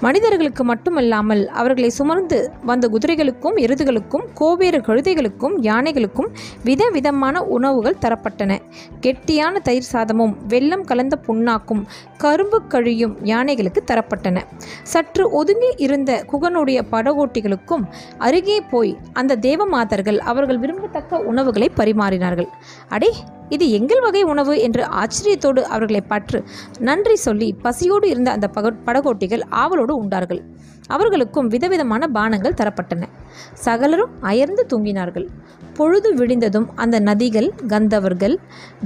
மனிதர்களுக்கு 0.00 0.64
மட்டுமல்லாமல் 0.64 1.42
அவர்களை 1.48 1.90
சுமர்ந்து 1.98 2.38
வந்த 2.64 2.88
குதிரைகளுக்கும் 2.88 3.56
எருதுகளுக்கும் 3.56 4.24
கோவேறு 4.34 4.78
கழுதைகளுக்கும் 4.78 5.54
யானைகளுக்கும் 5.60 6.28
விதவிதமான 6.64 7.42
உணவுகள் 7.56 7.98
தரப்பட்டன. 8.00 8.58
கெட்டியான 9.00 9.54
தயிர் 9.62 9.90
சாதமும் 9.92 10.34
வெள்ளம் 10.48 10.84
கலந்த 10.84 11.18
புண்ணாக்கும் 11.26 11.82
கரும்பு 12.16 12.60
கழியும் 12.66 13.16
யானைகளுக்கு 13.24 13.82
தரப்பட்டன. 13.86 14.38
சற்று 14.82 15.30
ஒதுங்கி 15.30 15.70
இருந்த 15.76 16.24
குகனுடைய 16.32 16.80
படகோட்டிகளுக்கும் 16.92 17.84
அருகே 18.18 18.60
போய் 18.60 18.98
அந்த 19.12 19.36
தேவமாதர்கள் 19.36 20.18
அவர்கள் 20.32 20.58
விரும்பத்தக்க 20.58 21.22
உணவுகளை 21.32 21.70
பரிமாறினார்கள். 21.76 22.50
அடே 22.88 23.12
இது 23.50 23.64
எங்கள் 23.70 24.00
வகை 24.00 24.22
உணவு 24.22 24.54
என்று 24.66 24.82
ஆச்சரியத்தோடு 25.02 25.62
அவர்களை 25.74 26.02
பற்று 26.12 26.40
நன்றி 26.88 27.16
சொல்லி 27.26 27.48
பசியோடு 27.62 28.08
இருந்த 28.08 28.30
அந்த 28.30 28.48
பக 28.54 28.72
படகோட்டிகள் 28.86 29.44
ஆவலோடு 29.62 29.94
உண்டார்கள். 29.96 30.42
அவர்களுக்கும் 30.86 31.48
விதவிதமான 31.48 32.08
பானங்கள் 32.14 32.58
தரப்பட்டன. 32.60 33.02
சகலரும் 33.54 34.10
அயர்ந்து 34.20 34.66
தூங்கினார்கள். 34.68 35.26
பொழுது 35.74 36.14
விடிந்ததும் 36.14 36.66
அந்த 36.74 37.00
நதிகள் 37.00 37.48
கந்தவர்கள் 37.66 38.38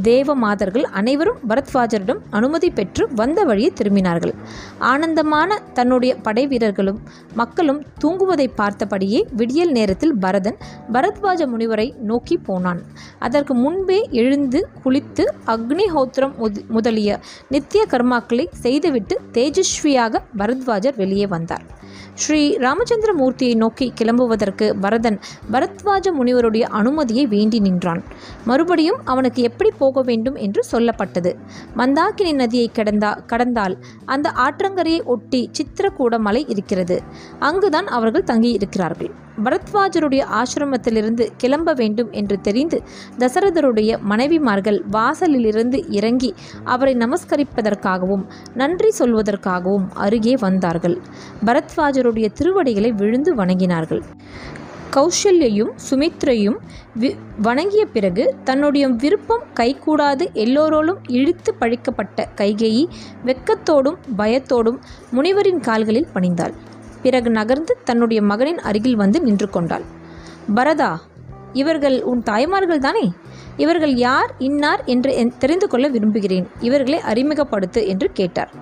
தேவமாதர்கள் 0.03 0.83
அனைவரும் 0.83 1.39
பரத்வாஜரிடம் 1.49 2.21
அனுமதி 2.31 2.71
பெற்று 2.71 3.09
வந்த 3.15 3.45
வழியை 3.45 3.73
திரும்பினார்கள். 3.77 4.35
ஆனந்தமான 4.79 5.59
தன்னுடைய 5.73 6.17
படை 6.17 6.47
வீரர்களும் 6.47 7.01
மக்களும் 7.35 7.85
தூங்குவதை 8.05 8.47
பார்த்தபடியே 8.57 9.23
விடியல் 9.37 9.71
நேரத்தில் 9.71 10.15
பரதன் 10.15 10.57
பரத்வாஜ 10.93 11.47
முனிவரை 11.47 11.97
நோக்கி 11.97 12.37
போனான். 12.37 12.83
அதற்கு 13.19 13.55
முன்பே 13.55 14.09
எழுந்து 14.11 14.69
குளித்து 14.85 15.27
அக்னிஹோத்திரம் 15.47 16.67
முதலிய 16.69 17.21
நித்திய 17.49 17.87
கர்மாக்களை 17.91 18.47
செய்துவிட்டு 18.53 19.21
தேஜஸ்வியாக 19.33 20.23
பரத்வாஜர் 20.39 20.97
வெளியே 20.97 21.27
வந்தார். 21.27 21.74
ஸ்ரீ 22.15 22.57
ராமச்சந்திர 22.57 23.13
மூர்த்தியை 23.19 23.55
நோக்கி 23.57 23.93
கிளம்புவதற்கு 24.01 24.73
பரதன் 24.81 25.21
பரத்வாஜ 25.53 26.13
முனிவருடைய 26.19 26.61
அனுமதியை 26.61 27.27
வேண்டி 27.27 27.59
நின்றான். 27.59 28.03
மறுபடியும் 28.45 29.01
அவனுக்கு 29.05 29.43
எப்படி 29.43 29.71
போக 29.71 30.03
வேண்டும் 30.03 30.35
என்று 30.35 30.65
சொல்லப்பட்டது. 30.73 31.35
மந்தாக்கினி 31.77 32.35
நதியை 32.35 32.71
கடந்தா 32.75 33.27
கடந்தால் 33.27 33.79
அந்த 34.05 34.33
ஆற்றங்கரையை 34.37 35.05
ஒட்டி 35.05 35.51
சித்திரக்கூட 35.53 36.19
மலை 36.19 36.45
இருக்கிறது. 36.49 37.03
அங்குதான் 37.39 37.87
அவர்கள் 37.87 38.29
தங்கியிருக்கிறார்கள். 38.33 39.11
பரத்வாஜருடைய 39.43 40.43
ஆசிரமத்திலிருந்து 40.43 41.29
கிளம்ப 41.37 41.73
வேண்டும் 41.73 42.11
என்று 42.11 42.41
தெரிந்து 42.41 42.83
தசரதருடைய 43.19 43.99
மனைவிமார்கள் 44.09 44.81
வாசலிலிருந்து 44.93 45.85
இறங்கி 45.89 46.35
அவரை 46.65 46.95
நமஸ்கரிப்பதற்காகவும் 46.95 48.25
நன்றி 48.55 48.93
சொல்வதற்காகவும் 48.99 49.89
அருகே 49.95 50.35
வந்தார்கள். 50.41 50.99
பரத்வாஜருடைய 51.45 52.29
திருவடிகளை 52.33 52.93
விழுந்து 52.93 53.35
வணங்கினார்கள். 53.35 54.03
கௌஷல்யையும் 54.97 55.71
சுமித்ரையும் 55.91 56.59
வி 57.01 57.15
வணங்கிய 57.43 57.87
பிறகு 57.87 58.35
தன்னுடைய 58.45 58.89
விருப்பம் 58.89 59.43
கைகூடாது 59.55 60.25
எல்லோரோடும் 60.35 61.01
இழுத்து 61.09 61.55
பழிக்கப்பட்ட 61.61 62.29
கைகேயி 62.37 62.85
வெட்கத்தோடும் 63.25 63.99
பயத்தோடும் 64.17 64.79
முனிவரின் 65.13 65.61
கால்களில் 65.61 66.13
பணிந்தாள். 66.15 66.55
பிறகு 67.05 67.31
நகர்ந்து 67.31 67.79
தன்னுடைய 67.85 68.23
மகனின் 68.23 68.59
அருகில் 68.59 68.97
வந்து 68.97 69.21
நின்று 69.21 69.51
கொண்டாள். 69.51 69.83
பரதா 70.55 70.97
இவர்கள் 71.53 72.03
உன் 72.03 72.23
தாய்மார்கள் 72.23 72.79
தானே? 72.79 73.13
இவர்கள் 73.57 73.95
யார் 73.95 74.35
இன்னார் 74.39 74.85
என்று 74.85 75.13
என்- 75.13 75.37
தெரிந்து 75.39 75.69
கொள்ள 75.69 75.89
விரும்புகிறேன். 75.89 76.49
இவர்களை 76.61 77.01
அறிமுகப்படுத்து 77.01 77.87
என்று 77.87 78.11
கேட்டார். 78.13 78.53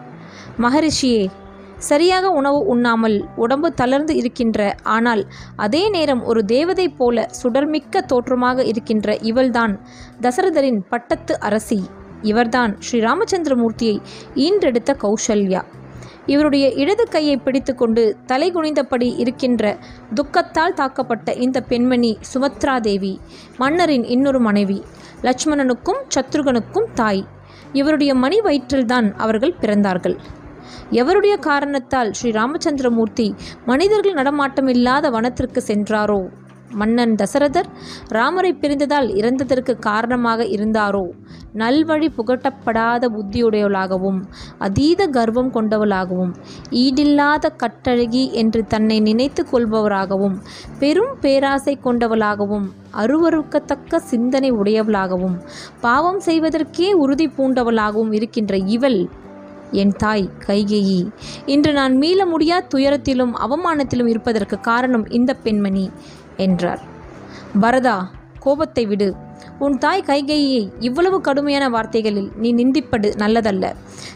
மகரிஷியே 0.60 1.30
சரியாக 1.78 2.30
உணவு 2.30 2.66
உண்ணாமல் 2.66 3.24
உடம்பு 3.36 3.72
தளர்ந்து 3.72 4.16
இருக்கின்ற 4.16 4.74
ஆனால் 4.82 5.26
அதே 5.56 5.88
நேரம் 5.88 6.24
ஒரு 6.24 6.44
தேவதை 6.44 6.88
போல 6.88 7.30
சுடர்மிக்க 7.42 8.00
தோற்றமாக 8.06 8.64
இருக்கின்ற 8.64 9.16
இவள்தான் 9.16 9.80
தசரதரின் 10.20 10.80
பட்டத்து 10.88 11.40
அரசி. 11.40 11.84
இவர்தான் 12.22 12.78
ஸ்ரீராமச்சந்திரமூர்த்தியை 12.90 14.00
ஈன்றெடுத்த 14.34 14.96
கௌசல்யா. 15.02 15.62
இவருடைய 16.26 16.72
இடது 16.72 17.08
கையை 17.08 17.36
பிடித்துக்கொண்டு 17.36 18.16
தலை 18.26 18.52
குனிந்தபடி 18.52 19.18
இருக்கின்ற 19.18 19.78
துக்கத்தால் 20.14 20.76
தாக்கப்பட்ட 20.76 21.40
இந்த 21.40 21.60
பெண்மணி 21.60 22.18
சுமத்ரா 22.34 22.80
தேவி 22.80 23.20
மன்னரின் 23.56 24.04
இன்னொரு 24.04 24.40
மனைவி 24.40 24.84
லட்சுமணனுக்கும் 25.22 26.00
சத்ருகனுக்கும் 26.14 26.86
தாய். 26.94 27.26
இவருடைய 27.72 28.14
மணி 28.14 28.40
வயிற்றில்தான் 28.40 29.14
அவர்கள் 29.16 29.54
பிறந்தார்கள். 29.60 30.16
எவருடைய 30.90 31.36
காரணத்தால் 31.36 32.12
ஸ்ரீ 32.12 32.30
ராமச்சந்திரமூர்த்தி 32.30 33.34
மனிதர்கள் 33.64 34.14
நடமாட்டமில்லாத 34.14 35.10
வனத்திற்கு 35.10 35.62
சென்றாரோ? 35.66 36.28
மன்னன் 36.72 37.14
தசரதர் 37.14 37.68
ராமரை 38.08 38.52
பிரிந்ததால் 38.52 39.08
இறந்ததற்கு 39.20 39.72
காரணமாக 39.78 40.44
இருந்தாரோ? 40.46 41.04
நல்வழி 41.54 42.08
புகட்டப்படாத 42.16 43.08
புத்தியுடையவளாகவும் 43.14 44.20
அதீத 44.58 45.06
கர்வம் 45.06 45.50
கொண்டவளாகவும் 45.50 46.32
ஈடில்லாத 46.82 47.50
கட்டழகி 47.62 48.24
என்று 48.32 48.62
தன்னை 48.66 49.00
நினைத்து 49.00 49.44
கொள்பவராகவும் 49.52 50.36
பெரும் 50.78 51.14
பேராசை 51.20 51.74
கொண்டவளாகவும் 51.84 52.68
அருவருக்கத்தக்க 52.96 54.00
சிந்தனை 54.12 54.52
உடையவளாகவும் 54.52 55.36
பாவம் 55.80 56.20
செய்வதற்கே 56.26 56.88
உறுதி 57.04 57.28
பூண்டவளாகவும் 57.36 58.12
இருக்கின்ற 58.12 58.56
இவள் 58.76 59.00
என் 59.72 59.92
தாய் 59.96 60.24
கைகேயி. 60.46 60.98
இன்று 61.46 61.70
நான் 61.72 61.94
மீள 61.96 62.26
முடியா 62.26 62.56
துயரத்திலும் 62.74 63.32
அவமானத்திலும் 63.44 64.06
இருப்பதற்கு 64.06 64.56
காரணம் 64.60 65.06
இந்த 65.10 65.32
பெண்மணி. 65.34 65.84
என்றார். 66.36 66.80
பரதா 67.60 68.08
கோபத்தை 68.38 68.86
விடு. 68.86 69.16
உன் 69.58 69.78
தாய் 69.78 70.04
கைகையை 70.06 70.62
இவ்வளவு 70.78 71.20
கடுமையான 71.20 71.68
வார்த்தைகளில் 71.68 72.30
நீ 72.36 72.54
நிந்திப்பது 72.54 73.08
நல்லதல்ல. 73.22 73.66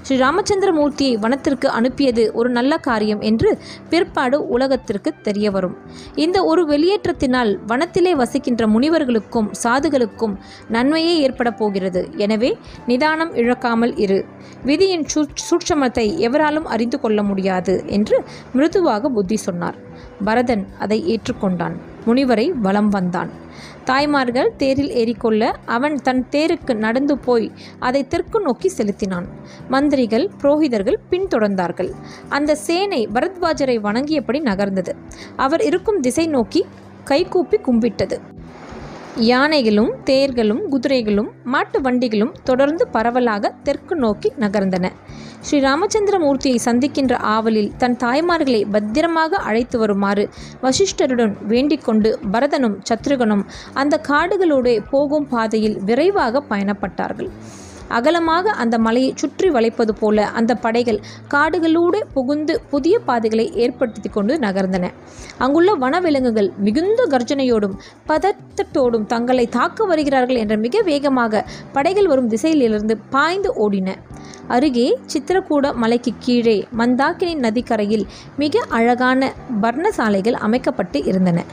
ஸ்ரீ 0.02 0.16
ராமச்சந்திர 0.16 0.71
மூர்த்தியை 0.73 1.14
வனத்திற்கு 1.18 1.68
அனுப்பியது 1.78 2.33
ஒரு 2.33 2.50
நல்ல 2.50 2.76
காரியம் 2.76 3.21
என்று 3.21 3.59
பிற்பாடு 3.90 4.49
உலகத்திற்கு 4.49 5.12
தெரிய 5.23 5.50
வரும் 5.50 5.76
இந்த 6.14 6.45
ஒரு 6.45 6.64
வெளியேற்றத்தினால் 6.68 7.52
வனத்திலே 7.66 8.12
வசிக்கின்ற 8.16 8.66
முனிவர்களுக்கும் 8.66 9.50
சாதுகளுக்கும் 9.62 10.35
நன்மையே 10.68 11.18
ஏற்பட 11.18 11.50
போகிறது. 11.50 12.02
எனவே 12.16 12.59
நிதானம் 12.87 13.35
இழக்காமல் 13.35 13.95
இரு. 13.97 14.25
விதியின் 14.64 15.04
சூ 15.04 15.25
சூட்சமத்தை 15.47 16.06
எவராலும் 16.18 16.64
அறிந்து 16.64 17.00
கொள்ள 17.00 17.23
முடியாது 17.23 17.85
என்று 17.87 18.16
மிருதுவாக 18.52 19.09
புத்தி 19.09 19.37
சொன்னார். 19.37 19.76
பரதன் 20.25 20.64
அதை 20.78 20.99
ஏற்றுக்கொண்டான். 21.14 21.76
முனிவரை 22.06 22.47
வலம் 22.62 22.88
வந்தான். 22.88 23.30
தாய்மார்கள் 23.88 24.49
தேரில் 24.57 24.93
ஏறிக்கொள்ள 25.00 25.43
அவன் 25.66 25.97
தன் 26.07 26.23
தேருக்கு 26.31 26.75
நடந்து 26.85 27.14
போய் 27.19 27.47
அதை 27.78 28.00
தெற்கு 28.07 28.40
நோக்கி 28.40 28.69
செலுத்தினான். 28.69 29.26
மந்திரிகள் 29.69 30.26
புரோகிதர்கள் 30.43 30.99
பின்தொடர்ந்தார்கள். 31.11 31.90
அந்த 32.28 32.55
சேனை 32.66 33.00
பரத்வாஜரை 33.14 33.76
வணங்கியபடி 33.88 34.40
நகர்ந்தது. 34.50 34.95
அவர் 35.37 35.62
இருக்கும் 35.62 36.00
திசை 36.00 36.26
நோக்கி 36.26 36.62
கைகூப்பி 37.05 37.59
கும்பிட்டது. 37.59 38.19
யானைகளும் 39.19 39.93
தேர்களும் 40.05 40.61
குதிரைகளும் 40.69 41.29
மாட்டு 41.45 41.81
வண்டிகளும் 41.81 42.33
தொடர்ந்து 42.45 42.89
பரவலாக 42.89 43.53
தெற்கு 43.63 43.97
நோக்கி 43.97 44.33
நகர்ந்தன. 44.41 44.91
ஸ்ரீ 45.41 45.61
ராமச்சந்திரமூர்த்தியை 45.61 46.59
சந்திக்கின்ற 46.65 47.17
ஆவலில் 47.19 47.73
தன் 47.79 47.97
தாய்மார்களை 47.97 48.63
பத்திரமாக 48.71 49.37
அழைத்து 49.37 49.79
வருமாறு 49.79 50.29
வசிஷ்டருடன் 50.63 51.37
வேண்டிக் 51.47 51.85
கொண்டு 51.85 52.19
பரதனும் 52.33 52.79
சத்ருகனும் 52.89 53.45
அந்த 53.75 54.01
காடுகளோடு 54.09 54.83
போகும் 54.91 55.29
பாதையில் 55.29 55.79
விரைவாக 55.85 56.43
பயணப்பட்டார்கள். 56.51 57.31
அகலமாக 57.88 58.50
அந்த 58.50 58.78
மலையை 58.78 59.12
சுற்றி 59.14 59.49
வளைப்பது 59.50 59.95
போல 59.95 60.26
அந்த 60.26 60.55
படைகள் 60.55 61.00
காடுகளோடு 61.35 62.00
புகுந்து 62.14 62.61
புதிய 62.71 62.99
பாதைகளை 62.99 63.52
ஏற்படுத்தி 63.55 64.09
கொண்டு 64.09 64.38
நகர்ந்தன. 64.38 64.93
அங்குள்ள 65.38 65.75
வனவிலங்குகள் 65.75 66.52
மிகுந்த 66.57 67.07
கர்ஜனையோடும் 67.11 67.76
பதத்தட்டோடும் 68.09 69.07
தங்களை 69.07 69.47
தாக்க 69.47 69.85
வருகிறார்கள் 69.85 70.37
என்ற 70.37 70.57
மிக 70.57 70.83
வேகமாக 70.83 71.45
படைகள் 71.73 72.07
வரும் 72.07 72.28
திசையிலிருந்து 72.28 72.97
பாய்ந்து 73.11 73.52
ஓடின. 73.64 73.97
அருகே 74.49 74.99
சித்திரக்கூட 75.12 75.75
மலைக்கு 75.75 76.12
கீழே 76.19 76.66
மந்தாக்கினி 76.78 77.35
நதிக்கரையில் 77.35 78.05
மிக 78.37 78.64
அழகான 78.69 79.33
பர்ணசாலைகள் 79.62 80.33
அமைக்கப்பட்டு 80.33 81.05
இருந்தன. 81.05 81.45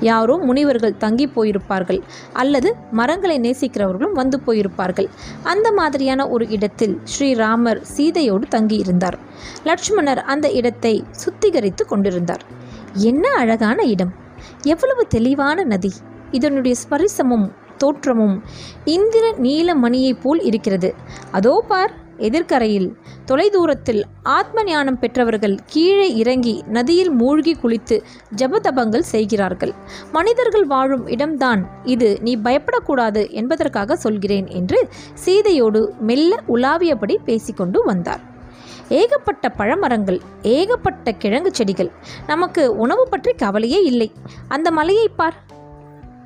யாரோ 0.00 0.36
முனிவர்கள் 0.36 0.96
தங்கி 0.96 1.26
போயிருப்பார்கள் 1.26 2.00
அல்லது 2.32 2.74
மரங்களை 2.92 3.36
நேசிக்கிறவர்களும் 3.38 4.12
வந்து 4.12 4.38
போயிருப்பார்கள். 4.46 5.08
அந்த 5.42 5.72
மாதிரியான 5.72 6.28
ஒரு 6.28 6.48
இடத்தில் 6.48 6.98
ஸ்ரீராமர் 7.04 7.80
சீதையோடு 7.96 8.46
தங்கியிருந்தார். 8.48 9.18
லட்சுமணர் 9.64 10.22
அந்த 10.24 10.50
இடத்தை 10.50 10.94
சுத்திகரித்து 11.24 11.84
கொண்டிருந்தார். 11.86 12.44
என்ன 13.02 13.24
அழகான 13.34 13.82
இடம்! 13.84 14.12
எவ்வளவு 14.64 15.06
தெளிவான 15.06 15.64
நதி! 15.64 15.92
இதனுடைய 16.30 16.74
ஸ்பரிசமும் 16.82 17.46
தோற்றமும் 17.78 18.36
இந்திர 18.84 19.24
நீலமணியைப் 19.42 20.20
போல் 20.22 20.40
இருக்கிறது. 20.40 20.90
அதோ 21.30 21.64
பார் 21.68 21.92
எதிர்க்கரையில் 22.28 22.88
தொலைதூரத்தில் 23.26 24.02
ஆத்ம 24.22 24.64
ஞானம் 24.64 24.98
பெற்றவர்கள் 24.98 25.56
கீழே 25.66 26.08
இறங்கி 26.16 26.54
நதியில் 26.66 27.10
மூழ்கி 27.10 27.54
குளித்து 27.62 27.96
ஜபதபங்கள் 28.36 29.10
செய்கிறார்கள். 29.12 29.74
மனிதர்கள் 30.12 30.66
வாழும் 30.66 31.06
இடம்தான் 31.06 31.62
இது. 31.84 32.10
நீ 32.20 32.34
பயப்படக்கூடாது 32.36 33.22
என்பதற்காக 33.30 33.96
சொல்கிறேன் 33.96 34.48
என்று 34.60 34.80
சீதையோடு 35.24 35.82
மெல்ல 36.00 36.42
உலாவியபடி 36.48 37.16
பேசிக்கொண்டு 37.24 37.80
வந்தார். 37.84 38.22
ஏகப்பட்ட 38.88 39.48
பழமரங்கள் 39.58 40.18
ஏகப்பட்ட 40.42 41.12
கிழங்கு 41.12 41.50
செடிகள். 41.54 41.90
நமக்கு 42.26 42.62
உணவு 42.76 43.04
பற்றி 43.08 43.32
கவலையே 43.32 43.80
இல்லை. 43.82 44.08
அந்த 44.48 44.70
மலையை 44.70 45.08
பார் 45.16 45.38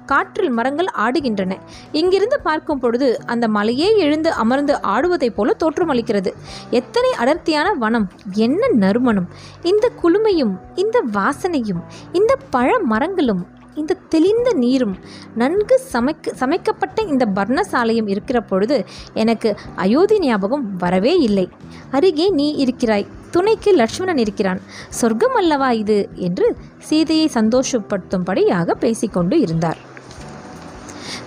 காற்றில் 0.06 0.50
மரங்கள் 0.50 0.86
ஆடுகின்றன. 0.98 1.56
இங்கிருந்து 1.92 2.40
பார்க்கும் 2.40 2.78
பொழுது 2.78 3.20
அந்த 3.26 3.48
மலையே 3.48 3.96
எழுந்து 3.96 4.30
அமர்ந்து 4.32 4.74
ஆடுவதைப் 4.82 5.34
போல 5.34 5.56
தோற்றமளிக்கிறது. 5.64 6.32
எத்தனை 6.70 7.12
அடர்த்தியான 7.12 7.72
வனம் 7.72 8.08
என்ன 8.32 8.68
நறுமணம். 8.68 9.28
இந்த 9.62 9.90
குளுமையும் 10.02 10.54
இந்த 10.74 11.04
வாசனையும் 11.12 11.82
இந்த 12.12 12.36
பழ 12.50 12.78
மரங்களும் 12.78 13.46
இந்த 13.74 13.96
தெளிந்த 14.08 14.52
நீரும் 14.52 14.96
நன்கு 15.34 15.80
சமைக்க 15.92 16.32
சமைக்கப்பட்ட 16.40 17.02
இந்த 17.06 17.26
பர்ணசாலையும் 17.34 18.08
இருக்கிற 18.08 18.40
பொழுது 18.40 18.84
எனக்கு 19.14 19.56
அயோத்தி 19.74 20.18
ஞாபகம் 20.18 20.76
வரவே 20.76 21.18
இல்லை. 21.18 21.48
அருகே 21.90 22.30
நீ 22.30 22.52
இருக்கிறாய் 22.52 23.06
துணைக்கு 23.30 23.72
லட்சுமணன் 23.72 24.16
இருக்கிறான். 24.16 24.60
சொர்க்கம் 24.88 25.34
அல்லவா 25.34 25.70
இது? 25.70 26.08
என்று 26.14 26.56
சீதையை 26.78 27.30
சந்தோஷப்படுத்தும்படியாக 27.34 28.70
பேசிக்கொண்டு 28.70 29.40
இருந்தார். 29.40 29.94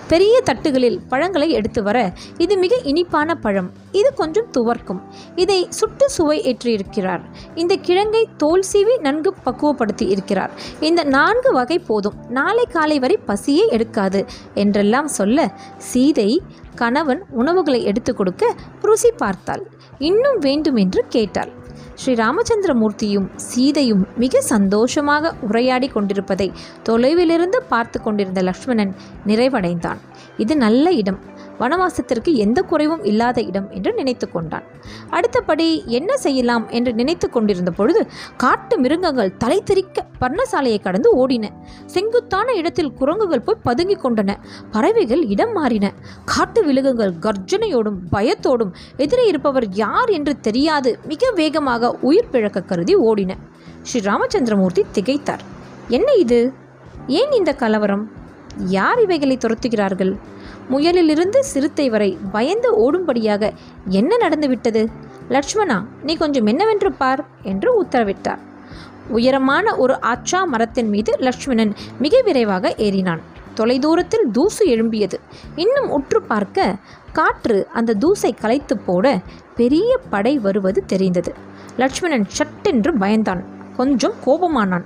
பெரிய 0.08 0.42
தட்டுகளில் 0.44 0.98
பழங்களை 1.08 1.50
எடுத்து 1.50 1.82
வர 1.82 1.98
இது 2.38 2.56
மிக 2.56 2.78
இனிப்பான 2.82 3.34
பழம். 3.34 3.70
இது 3.92 4.14
கொஞ்சம் 4.14 4.50
துவர்க்கும். 4.56 5.00
இதை 5.36 5.66
சுட்டு 5.70 6.10
சுவை 6.10 6.38
ஏற்றியிருக்கிறார். 6.50 7.20
இந்த 7.54 7.76
கிழங்கை 7.86 8.24
தோல் 8.36 8.64
சீவி 8.72 9.00
நன்கு 9.00 9.34
பக்குவப்படுத்தி 9.44 10.08
இருக்கிறார். 10.08 10.50
இந்த 10.80 11.04
நான்கு 11.04 11.52
வகை 11.52 11.78
போதும். 11.78 12.18
நாளை 12.28 12.66
காலை 12.66 12.98
வரை 12.98 13.18
பசியே 13.26 13.66
எடுக்காது 13.68 14.24
என்றெல்லாம் 14.54 15.08
சொல்ல 15.08 15.54
சீதை 15.76 16.42
கணவன் 16.74 17.24
உணவுகளை 17.30 17.84
எடுத்து 17.84 18.14
கொடுக்க 18.14 18.54
ருசி 18.82 19.10
பார்த்தாள். 19.10 19.64
இன்னும் 19.98 20.38
வேண்டும் 20.38 20.76
என்று 20.76 21.04
கேட்டாள். 21.08 21.58
ஸ்ரீ 22.00 22.12
ராமச்சந்திரமூர்த்தியும் 22.14 23.26
சீதையும் 23.36 24.04
மிக 24.16 24.40
சந்தோஷமாக 24.40 25.32
உரையாடி 25.40 25.88
கொண்டிருப்பதை 25.88 26.52
தொலைவிலிருந்து 26.88 27.58
பார்த்து 27.68 27.98
கொண்டிருந்த 28.02 28.42
லக்ஷ்மணன் 28.42 28.92
நிறைவடைந்தான். 29.26 30.00
இது 30.36 30.56
நல்ல 30.56 30.92
இடம். 30.92 31.18
வனவாசத்திற்கு 31.60 32.30
எந்த 32.44 32.62
குறைவும் 32.62 33.04
இல்லாத 33.04 33.42
இடம் 33.42 33.70
என்று 33.70 33.92
நினைத்து 33.92 34.26
கொண்டான். 34.30 34.62
அடுத்தபடி 35.10 35.82
என்ன 35.86 36.16
செய்யலாம் 36.16 36.68
என்று 36.68 36.92
நினைத்து 36.92 37.30
கொண்டிருந்த 37.30 37.70
பொழுது 37.70 38.06
காட்டு 38.36 38.78
மிருகங்கள் 38.78 39.36
தலை 39.36 39.62
தெறிக்க 39.62 40.06
பர்ணசாலையை 40.20 40.80
கடந்து 40.80 41.10
ஓடின. 41.20 41.48
செங்குத்தான 41.86 42.52
இடத்தில் 42.52 42.92
குரங்குகள் 42.92 43.40
போய் 43.40 43.62
பதுங்கிக் 43.62 44.04
கொண்டன. 44.06 44.36
பறவைகள் 44.70 45.24
இடம் 45.26 45.52
மாறின. 45.52 45.92
காட்டு 46.24 46.64
விலங்குகள் 46.64 47.14
கர்ஜனையோடும் 47.20 47.98
பயத்தோடும் 48.12 48.72
எதிரே 48.96 49.26
இருப்பவர் 49.26 49.68
யார் 49.68 50.08
என்று 50.08 50.40
தெரியாது. 50.40 50.98
மிக 51.06 51.30
வேகமாக 51.30 51.92
உயிர் 52.00 52.30
பிழக்க 52.30 52.62
கருதி 52.62 52.96
ஓடின. 52.96 53.34
ஸ்ரீ 53.82 54.00
ராமச்சந்திரமூர்த்தி 54.00 54.84
திகைத்தார். 54.94 55.44
என்ன 55.88 56.12
இது? 56.12 56.52
ஏன் 57.06 57.32
இந்த 57.32 57.52
கலவரம்? 57.52 58.10
யார் 58.66 59.00
இவைகளை 59.00 59.36
துரத்துகிறார்கள்? 59.36 60.12
முயலிலிருந்து 60.70 61.38
சிறுத்தை 61.40 61.90
வரை 61.90 62.18
பயந்து 62.32 62.68
ஓடும்படியாக 62.76 63.50
என்ன 63.88 64.16
நடந்துவிட்டது? 64.16 64.82
லட்சுமணா 65.28 65.84
நீ 66.02 66.16
கொஞ்சம் 66.16 66.46
என்னவென்று 66.46 66.92
பார் 66.92 67.26
என்று 67.42 67.82
உத்தரவிட்டார். 67.82 68.38
உயரமான 69.08 69.76
ஒரு 69.76 70.00
ஆச்சா 70.00 70.44
மரத்தின் 70.44 70.88
மீது 70.88 71.16
லட்சுமணன் 71.18 71.74
மிக 71.98 72.22
விரைவாக 72.22 72.74
ஏறினான். 72.76 73.20
தொலைதூரத்தில் 73.54 74.30
தூசு 74.32 74.66
எழும்பியது. 74.66 75.18
இன்னும் 75.56 75.90
உற்று 75.90 76.22
பார்க்க 76.22 76.76
காற்று 77.12 77.68
அந்த 77.72 77.96
தூசை 78.00 78.34
கலைத்து 78.40 78.78
போட 78.78 79.20
பெரிய 79.56 79.98
படை 80.10 80.38
வருவது 80.38 80.84
தெரிந்தது. 80.86 81.34
லட்சுமணன் 81.76 82.26
சட்டென்று 82.28 82.92
பயந்தான். 82.98 83.42
கொஞ்சம் 83.76 84.14
கோபமானான். 84.26 84.84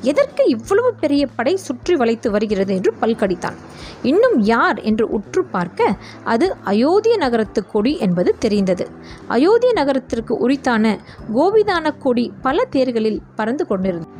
எதற்கு 0.00 0.44
இவ்வளவு 0.44 0.94
பெரிய 0.94 1.26
படை 1.26 1.56
சுற்றி 1.56 1.96
வளைத்து 1.96 2.30
வருகிறது 2.30 2.74
என்று 2.74 2.94
பல்கடித்தான். 3.00 3.54
இன்னும் 4.02 4.40
யார் 4.40 4.80
என்று 4.80 5.08
உற்று 5.08 5.44
பார்க்க 5.44 5.96
அது 6.24 6.56
அயோத்திய 6.66 7.16
நகரத்து 7.16 7.66
கொடி 7.66 7.98
என்பது 7.98 8.34
தெரிந்தது. 8.38 8.88
அயோத்திய 9.28 9.72
நகரத்திற்கு 9.72 10.36
உரித்தான 10.36 10.98
கோபிதான 11.34 11.98
கொடி 11.98 12.32
பல 12.42 12.68
தேர்களில் 12.72 13.20
பறந்து 13.34 13.66
கொண்டிருந்தது. 13.66 14.10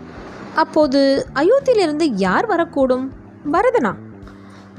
அப்போது 0.55 1.27
அயோத்தியிலிருந்து 1.35 2.05
யார் 2.15 2.49
வரக்கூடும்? 2.49 3.09
பரதனா. 3.53 3.95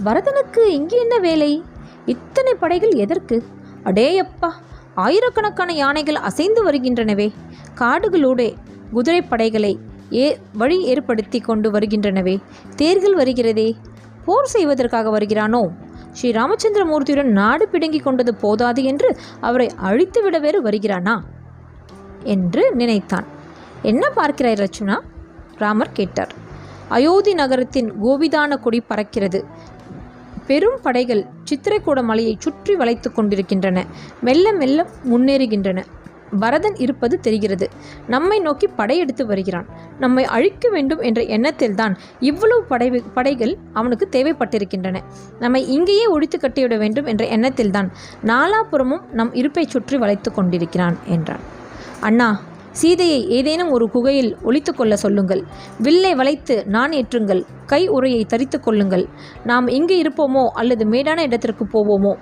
பரதனுக்கு 0.03 0.65
இங்கே 0.65 0.99
என்ன 0.99 1.17
வேலை? 1.17 1.63
இத்தனை 2.05 2.53
படைகள் 2.53 2.91
எதற்கு? 2.91 3.43
அடேயப்பா 3.83 4.49
ஆயிரக்கணக்கான 4.95 5.73
யானைகள் 5.73 6.15
அசைந்து 6.15 6.71
வருகின்றனவே. 6.71 7.33
காடுகளோடே 7.77 8.55
குதிரைப்படைகளை 8.93 9.77
ஏ 10.13 10.39
வழி 10.53 10.81
ஏற்படுத்தி 10.81 11.39
கொண்டு 11.39 11.71
வருகின்றனவே. 11.71 12.41
தேர்கள் 12.75 13.15
வருகிறதே. 13.15 13.75
போர் 14.25 14.45
செய்வதற்காக 14.45 15.17
வருகிறானோ? 15.17 15.69
ஸ்ரீ 16.11 16.31
ராமச்சந்திர 16.31 16.85
மூர்த்தியுடன் 16.85 17.31
நாடு 17.31 17.67
பிடுங்கிக் 17.67 18.03
கொண்டது 18.03 18.35
போதாது 18.35 18.83
என்று 18.83 19.17
அவரை 19.39 19.71
அழித்துவிட 19.83 20.39
வேறு 20.39 20.63
வருகிறானா? 20.63 21.19
என்று 22.23 22.75
நினைத்தான். 22.75 23.25
என்ன 23.81 24.07
பார்க்கிறாய் 24.15 24.65
ரச்சுனா? 24.65 24.99
ராமர் 25.57 25.91
கேட்டார். 25.91 26.33
அயோத்தி 26.87 27.33
நகரத்தின் 27.33 27.93
கோபிதான 28.03 28.59
கொடி 28.59 28.83
பறக்கிறது. 28.89 29.43
பெரும் 30.47 30.79
படைகள் 30.81 31.25
சித்திரைக்கூட 31.49 32.03
மலையை 32.03 32.35
சுற்றி 32.39 32.75
வளைத்து 32.75 33.11
கொண்டிருக்கின்றன. 33.11 33.85
மெல்ல 34.21 34.53
மெல்ல 34.53 34.87
முன்னேறுகின்றன. 35.09 35.83
பரதன் 36.39 36.75
இருப்பது 36.75 37.19
தெரிகிறது. 37.19 37.69
நம்மை 38.07 38.39
நோக்கி 38.39 38.67
படையெடுத்து 38.67 39.25
வருகிறான். 39.25 39.65
நம்மை 39.99 40.25
அழிக்க 40.25 40.69
வேண்டும் 40.69 40.99
என்ற 40.99 41.21
எண்ணத்தில்தான் 41.21 41.97
இவ்வளவு 42.19 42.63
படை 42.63 43.03
படைகள் 43.13 43.57
அவனுக்கு 43.73 44.07
தேவைப்பட்டிருக்கின்றன. 44.11 45.01
நம்மை 45.39 45.67
இங்கேயே 45.67 46.05
ஒழித்து 46.05 46.37
கட்டிவிட 46.37 46.77
வேண்டும் 46.77 47.05
என்ற 47.05 47.25
எண்ணத்தில்தான் 47.25 47.91
நாலாபுறமும் 48.25 49.01
நம் 49.11 49.33
இருப்பை 49.33 49.65
சுற்றி 49.67 49.97
வளைத்து 49.97 50.33
கொண்டிருக்கிறான் 50.33 50.97
என்றான். 51.05 51.39
அண்ணா 51.99 52.39
சீதையை 52.77 53.19
ஏதேனும் 53.29 53.71
ஒரு 53.71 53.85
குகையில் 53.89 54.31
ஒழித்து 54.43 54.71
கொள்ள 54.73 54.95
சொல்லுங்கள். 54.95 55.41
வில்லை 55.79 56.11
வளைத்து 56.15 56.55
நான் 56.65 56.91
ஏற்றுங்கள். 56.91 57.41
கை 57.65 57.87
உரையை 57.87 58.25
தரித்து 58.25 58.57
கொள்ளுங்கள். 58.59 59.05
நாம் 59.43 59.67
இங்கு 59.67 59.95
இருப்போமோ 60.01 60.43
அல்லது 60.53 60.85
மேடான 60.85 61.21
இடத்திற்கு 61.21 61.65
போவோமோ? 61.65 62.13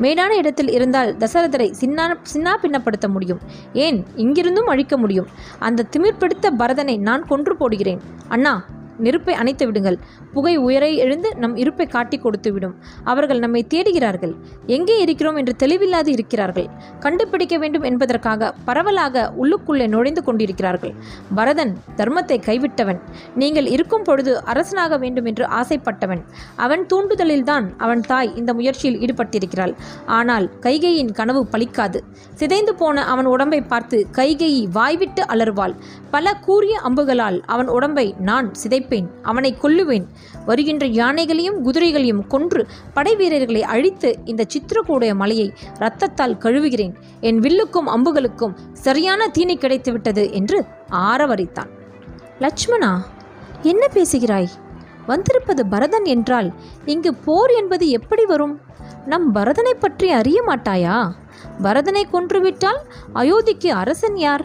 மேடான 0.00 0.36
இடத்தில் 0.36 0.70
இருந்தால் 0.70 1.16
தசரதரை 1.16 1.68
சின்னா 1.80 2.06
சின்னா 2.34 2.52
பின்னப்படுத்த 2.62 3.08
முடியும். 3.08 3.40
ஏன்? 3.72 4.04
இங்கிருந்தும் 4.16 4.70
அழிக்க 4.74 4.96
முடியும். 4.98 5.26
அந்த 5.58 5.86
திமிர்பிடித்த 5.96 6.50
பரதனை 6.58 6.98
நான் 6.98 7.26
கொன்று 7.26 7.54
போடுகிறேன். 7.54 8.00
அண்ணா 8.28 8.54
நெருப்பை 8.98 9.34
அணைத்து 9.34 9.66
விடுங்கள். 9.66 9.98
புகை 10.32 10.56
உயரை 10.56 10.96
எழுந்து 10.96 11.36
நம் 11.36 11.56
இருப்பை 11.56 11.86
காட்டி 11.86 12.18
கொடுத்து 12.18 12.52
விடும். 12.52 12.74
அவர்கள் 13.04 13.38
நம்மை 13.38 13.66
தேடுகிறார்கள். 13.74 14.34
எங்கே 14.66 15.00
இருக்கிறோம் 15.00 15.36
என்று 15.36 15.54
தெளிவில்லாது 15.58 16.06
இருக்கிறார்கள். 16.06 16.68
கண்டுபிடிக்க 17.00 17.58
வேண்டும் 17.58 17.82
என்பதற்காக 17.82 18.52
பரவலாக 18.64 19.32
உள்ளுக்குள்ளே 19.42 19.88
நுழைந்து 19.88 20.24
கொண்டிருக்கிறார்கள். 20.24 20.94
பரதன் 21.34 21.76
தர்மத்தை 21.96 22.38
கைவிட்டவன். 22.48 23.00
நீங்கள் 23.34 23.66
இருக்கும் 23.66 24.02
பொழுது 24.02 24.44
அரசனாக 24.44 24.98
வேண்டும் 24.98 25.24
என்று 25.24 25.46
ஆசைப்பட்டவன். 25.46 26.22
அவன் 26.56 26.86
தூண்டுதலில்தான் 26.92 27.66
அவன் 27.76 28.00
தாய் 28.00 28.36
இந்த 28.36 28.54
முயற்சியில் 28.54 29.00
ஈடுபட்டிருக்கிறாள். 29.00 29.74
ஆனால் 30.06 30.50
கைகையின் 30.60 31.12
கனவு 31.12 31.46
பலிக்காது. 31.52 32.00
சிதைந்து 32.34 32.74
போன 32.74 33.04
அவன் 33.04 33.26
உடம்பை 33.26 33.60
பார்த்து 33.60 34.06
கைகையை 34.12 34.68
வாய்விட்டு 34.70 35.22
அலறுவாள். 35.26 35.74
பல 36.10 36.34
கூறிய 36.34 36.80
அம்புகளால் 36.84 37.42
அவன் 37.46 37.66
உடம்பை 37.66 38.14
நான் 38.18 38.50
சிதை 38.62 38.83
அழிப்பேன் 38.84 39.08
அவனை 39.22 39.56
கொல்லுவேன். 39.62 40.06
வருகின்ற 40.46 40.86
யானைகளையும் 40.86 41.58
குதிரைகளையும் 41.62 42.26
கொன்று 42.26 42.66
படை 42.94 43.16
வீரர்களை 43.16 43.62
அழித்து 43.62 44.18
இந்த 44.24 44.44
சித்திரக்கூடைய 44.52 45.14
மலையை 45.14 45.52
இரத்தத்தால் 45.78 46.38
கழுவுகிறேன். 46.38 46.94
என் 47.20 47.40
வில்லுக்கும் 47.40 47.88
அம்புகளுக்கும் 47.96 48.56
சரியான 48.72 49.28
தீனி 49.28 49.56
கிடைத்துவிட்டது 49.56 50.32
என்று 50.32 50.64
ஆரவரித்தான். 50.90 51.70
லட்சுமணா 52.40 52.92
என்ன 53.62 53.88
பேசுகிறாய்? 53.88 54.50
வந்திருப்பது 55.06 55.66
பரதன் 55.66 56.04
என்றால் 56.04 56.52
இங்கு 56.84 57.14
போர் 57.14 57.50
என்பது 57.50 57.88
எப்படி 57.88 58.24
வரும்? 58.24 58.60
நம் 59.06 59.34
பரதனை 59.34 59.74
பற்றி 59.78 60.10
அறிய 60.10 60.42
மாட்டாயா? 60.42 60.96
பரதனை 61.62 62.02
கொன்றுவிட்டால் 62.10 62.80
அயோத்திக்கு 63.14 63.66
அரசன் 63.66 64.16
யார்? 64.16 64.44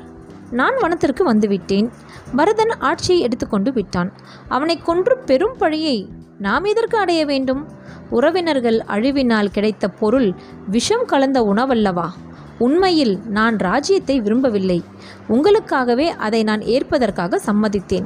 நான் 0.51 0.77
வனத்திற்கு 0.81 1.23
வந்துவிட்டேன். 1.33 1.87
பரதன் 2.35 2.73
ஆட்சியை 2.79 3.21
எடுத்துக்கொண்டு 3.21 3.73
விட்டான். 3.73 4.11
அவனை 4.47 4.77
கொன்று 4.77 5.17
பெரும் 5.17 5.57
பழியை 5.57 6.09
நாம் 6.39 6.63
எதற்கு 6.63 6.97
அடைய 6.97 7.25
வேண்டும்? 7.25 7.67
உறவினர்கள் 8.09 8.79
அழிவினால் 8.87 9.51
கிடைத்த 9.51 9.89
பொருள் 9.89 10.33
விஷம் 10.67 11.05
கலந்த 11.05 11.41
உணவல்லவா? 11.41 12.07
உண்மையில் 12.57 13.21
நான் 13.27 13.57
ராஜ்யத்தை 13.57 14.21
விரும்பவில்லை. 14.21 14.83
உங்களுக்காகவே 15.29 16.07
அதை 16.07 16.43
நான் 16.43 16.61
ஏற்பதற்காக 16.61 17.41
சம்மதித்தேன். 17.45 18.05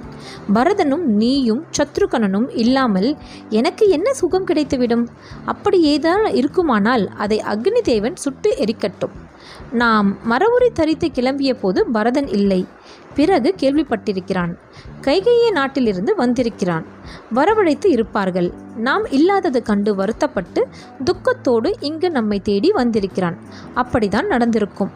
பரதனும் 0.54 1.06
நீயும் 1.06 1.66
சத்ருகனனும் 1.78 2.48
இல்லாமல் 2.54 3.18
எனக்கு 3.50 3.90
என்ன 3.90 4.14
சுகம் 4.14 4.48
கிடைத்துவிடும்? 4.48 5.08
அப்படி 5.46 5.82
ஏதாவது 5.82 6.38
இருக்குமானால் 6.38 7.10
அதை 7.18 7.42
அக்னி 7.52 7.82
தேவன் 7.82 8.16
சுட்டு 8.16 8.56
எரிக்கட்டும். 8.58 9.23
நாம் 9.72 10.18
மரவுரி 10.32 10.72
தரித்து 10.74 11.08
கிளம்பிய 11.08 11.54
போது 11.54 11.88
பரதன் 11.88 12.28
இல்லை. 12.28 12.68
பிறகு 13.16 13.56
கேள்விப்பட்டிருக்கிறான். 13.58 14.58
கைகைய 15.02 15.52
நாட்டிலிருந்து 15.52 16.16
வந்திருக்கிறான். 16.16 16.86
வரவழைத்து 17.36 17.86
இருப்பார்கள். 17.86 18.54
நாம் 18.76 19.12
இல்லாதது 19.12 19.64
கண்டு 19.64 19.96
வருத்தப்பட்டு 19.96 20.68
துக்கத்தோடு 21.04 21.74
இங்கு 21.80 22.12
நம்மை 22.12 22.40
தேடி 22.40 22.72
வந்திருக்கிறான். 22.72 23.38
அப்படிதான் 23.76 24.26
நடந்திருக்கும். 24.26 24.92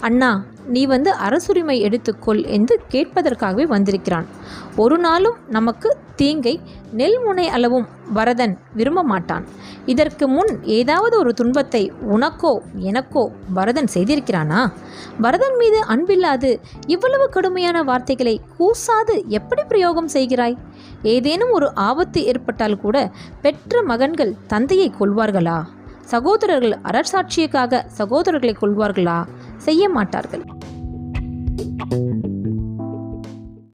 அண்ணா 0.00 0.44
நீ 0.72 0.86
வந்து 0.86 1.10
அரசுரிமை 1.26 1.76
எடுத்துக்கொள் 1.86 2.40
என்று 2.46 2.74
கேட்பதற்காகவே 2.92 3.64
வந்திருக்கிறான். 3.74 4.26
ஒரு 4.76 4.98
நாளும் 4.98 5.36
நமக்கு 5.48 5.88
தீங்கை 6.16 6.60
நெல்முனை 6.96 7.46
அளவும் 7.56 7.86
பரதன் 8.14 8.54
விரும்ப 8.74 9.02
மாட்டான். 9.02 9.44
இதற்கு 9.86 10.28
முன் 10.28 10.52
ஏதாவது 10.64 11.18
ஒரு 11.18 11.34
துன்பத்தை 11.34 11.82
உனக்கோ 12.14 12.52
எனக்கோ 12.90 13.24
பரதன் 13.54 13.90
செய்திருக்கிறானா? 13.94 14.60
பரதன் 15.20 15.56
மீது 15.56 15.78
அன்பில்லாது 15.94 16.50
இவ்வளவு 16.86 17.28
கடுமையான 17.28 17.82
வார்த்தைகளை 17.82 18.40
கூசாது 18.58 19.16
எப்படி 19.28 19.62
பிரயோகம் 19.62 20.12
செய்கிறாய்? 20.16 20.58
ஏதேனும் 21.02 21.50
ஒரு 21.50 21.72
ஆபத்து 21.74 22.20
ஏற்பட்டால் 22.24 22.80
கூட 22.80 23.10
பெற்ற 23.42 23.82
மகன்கள் 23.82 24.36
தந்தையை 24.46 24.92
கொள்வார்களா 25.00 25.58
சகோதரர்கள் 26.12 26.74
அரசாட்சியக்காக 26.84 27.82
சகோதரர்களை 27.98 28.54
கொள்வார்களா 28.62 29.18
செய்ய 29.58 29.88
மாட்டார்கள். 29.88 30.44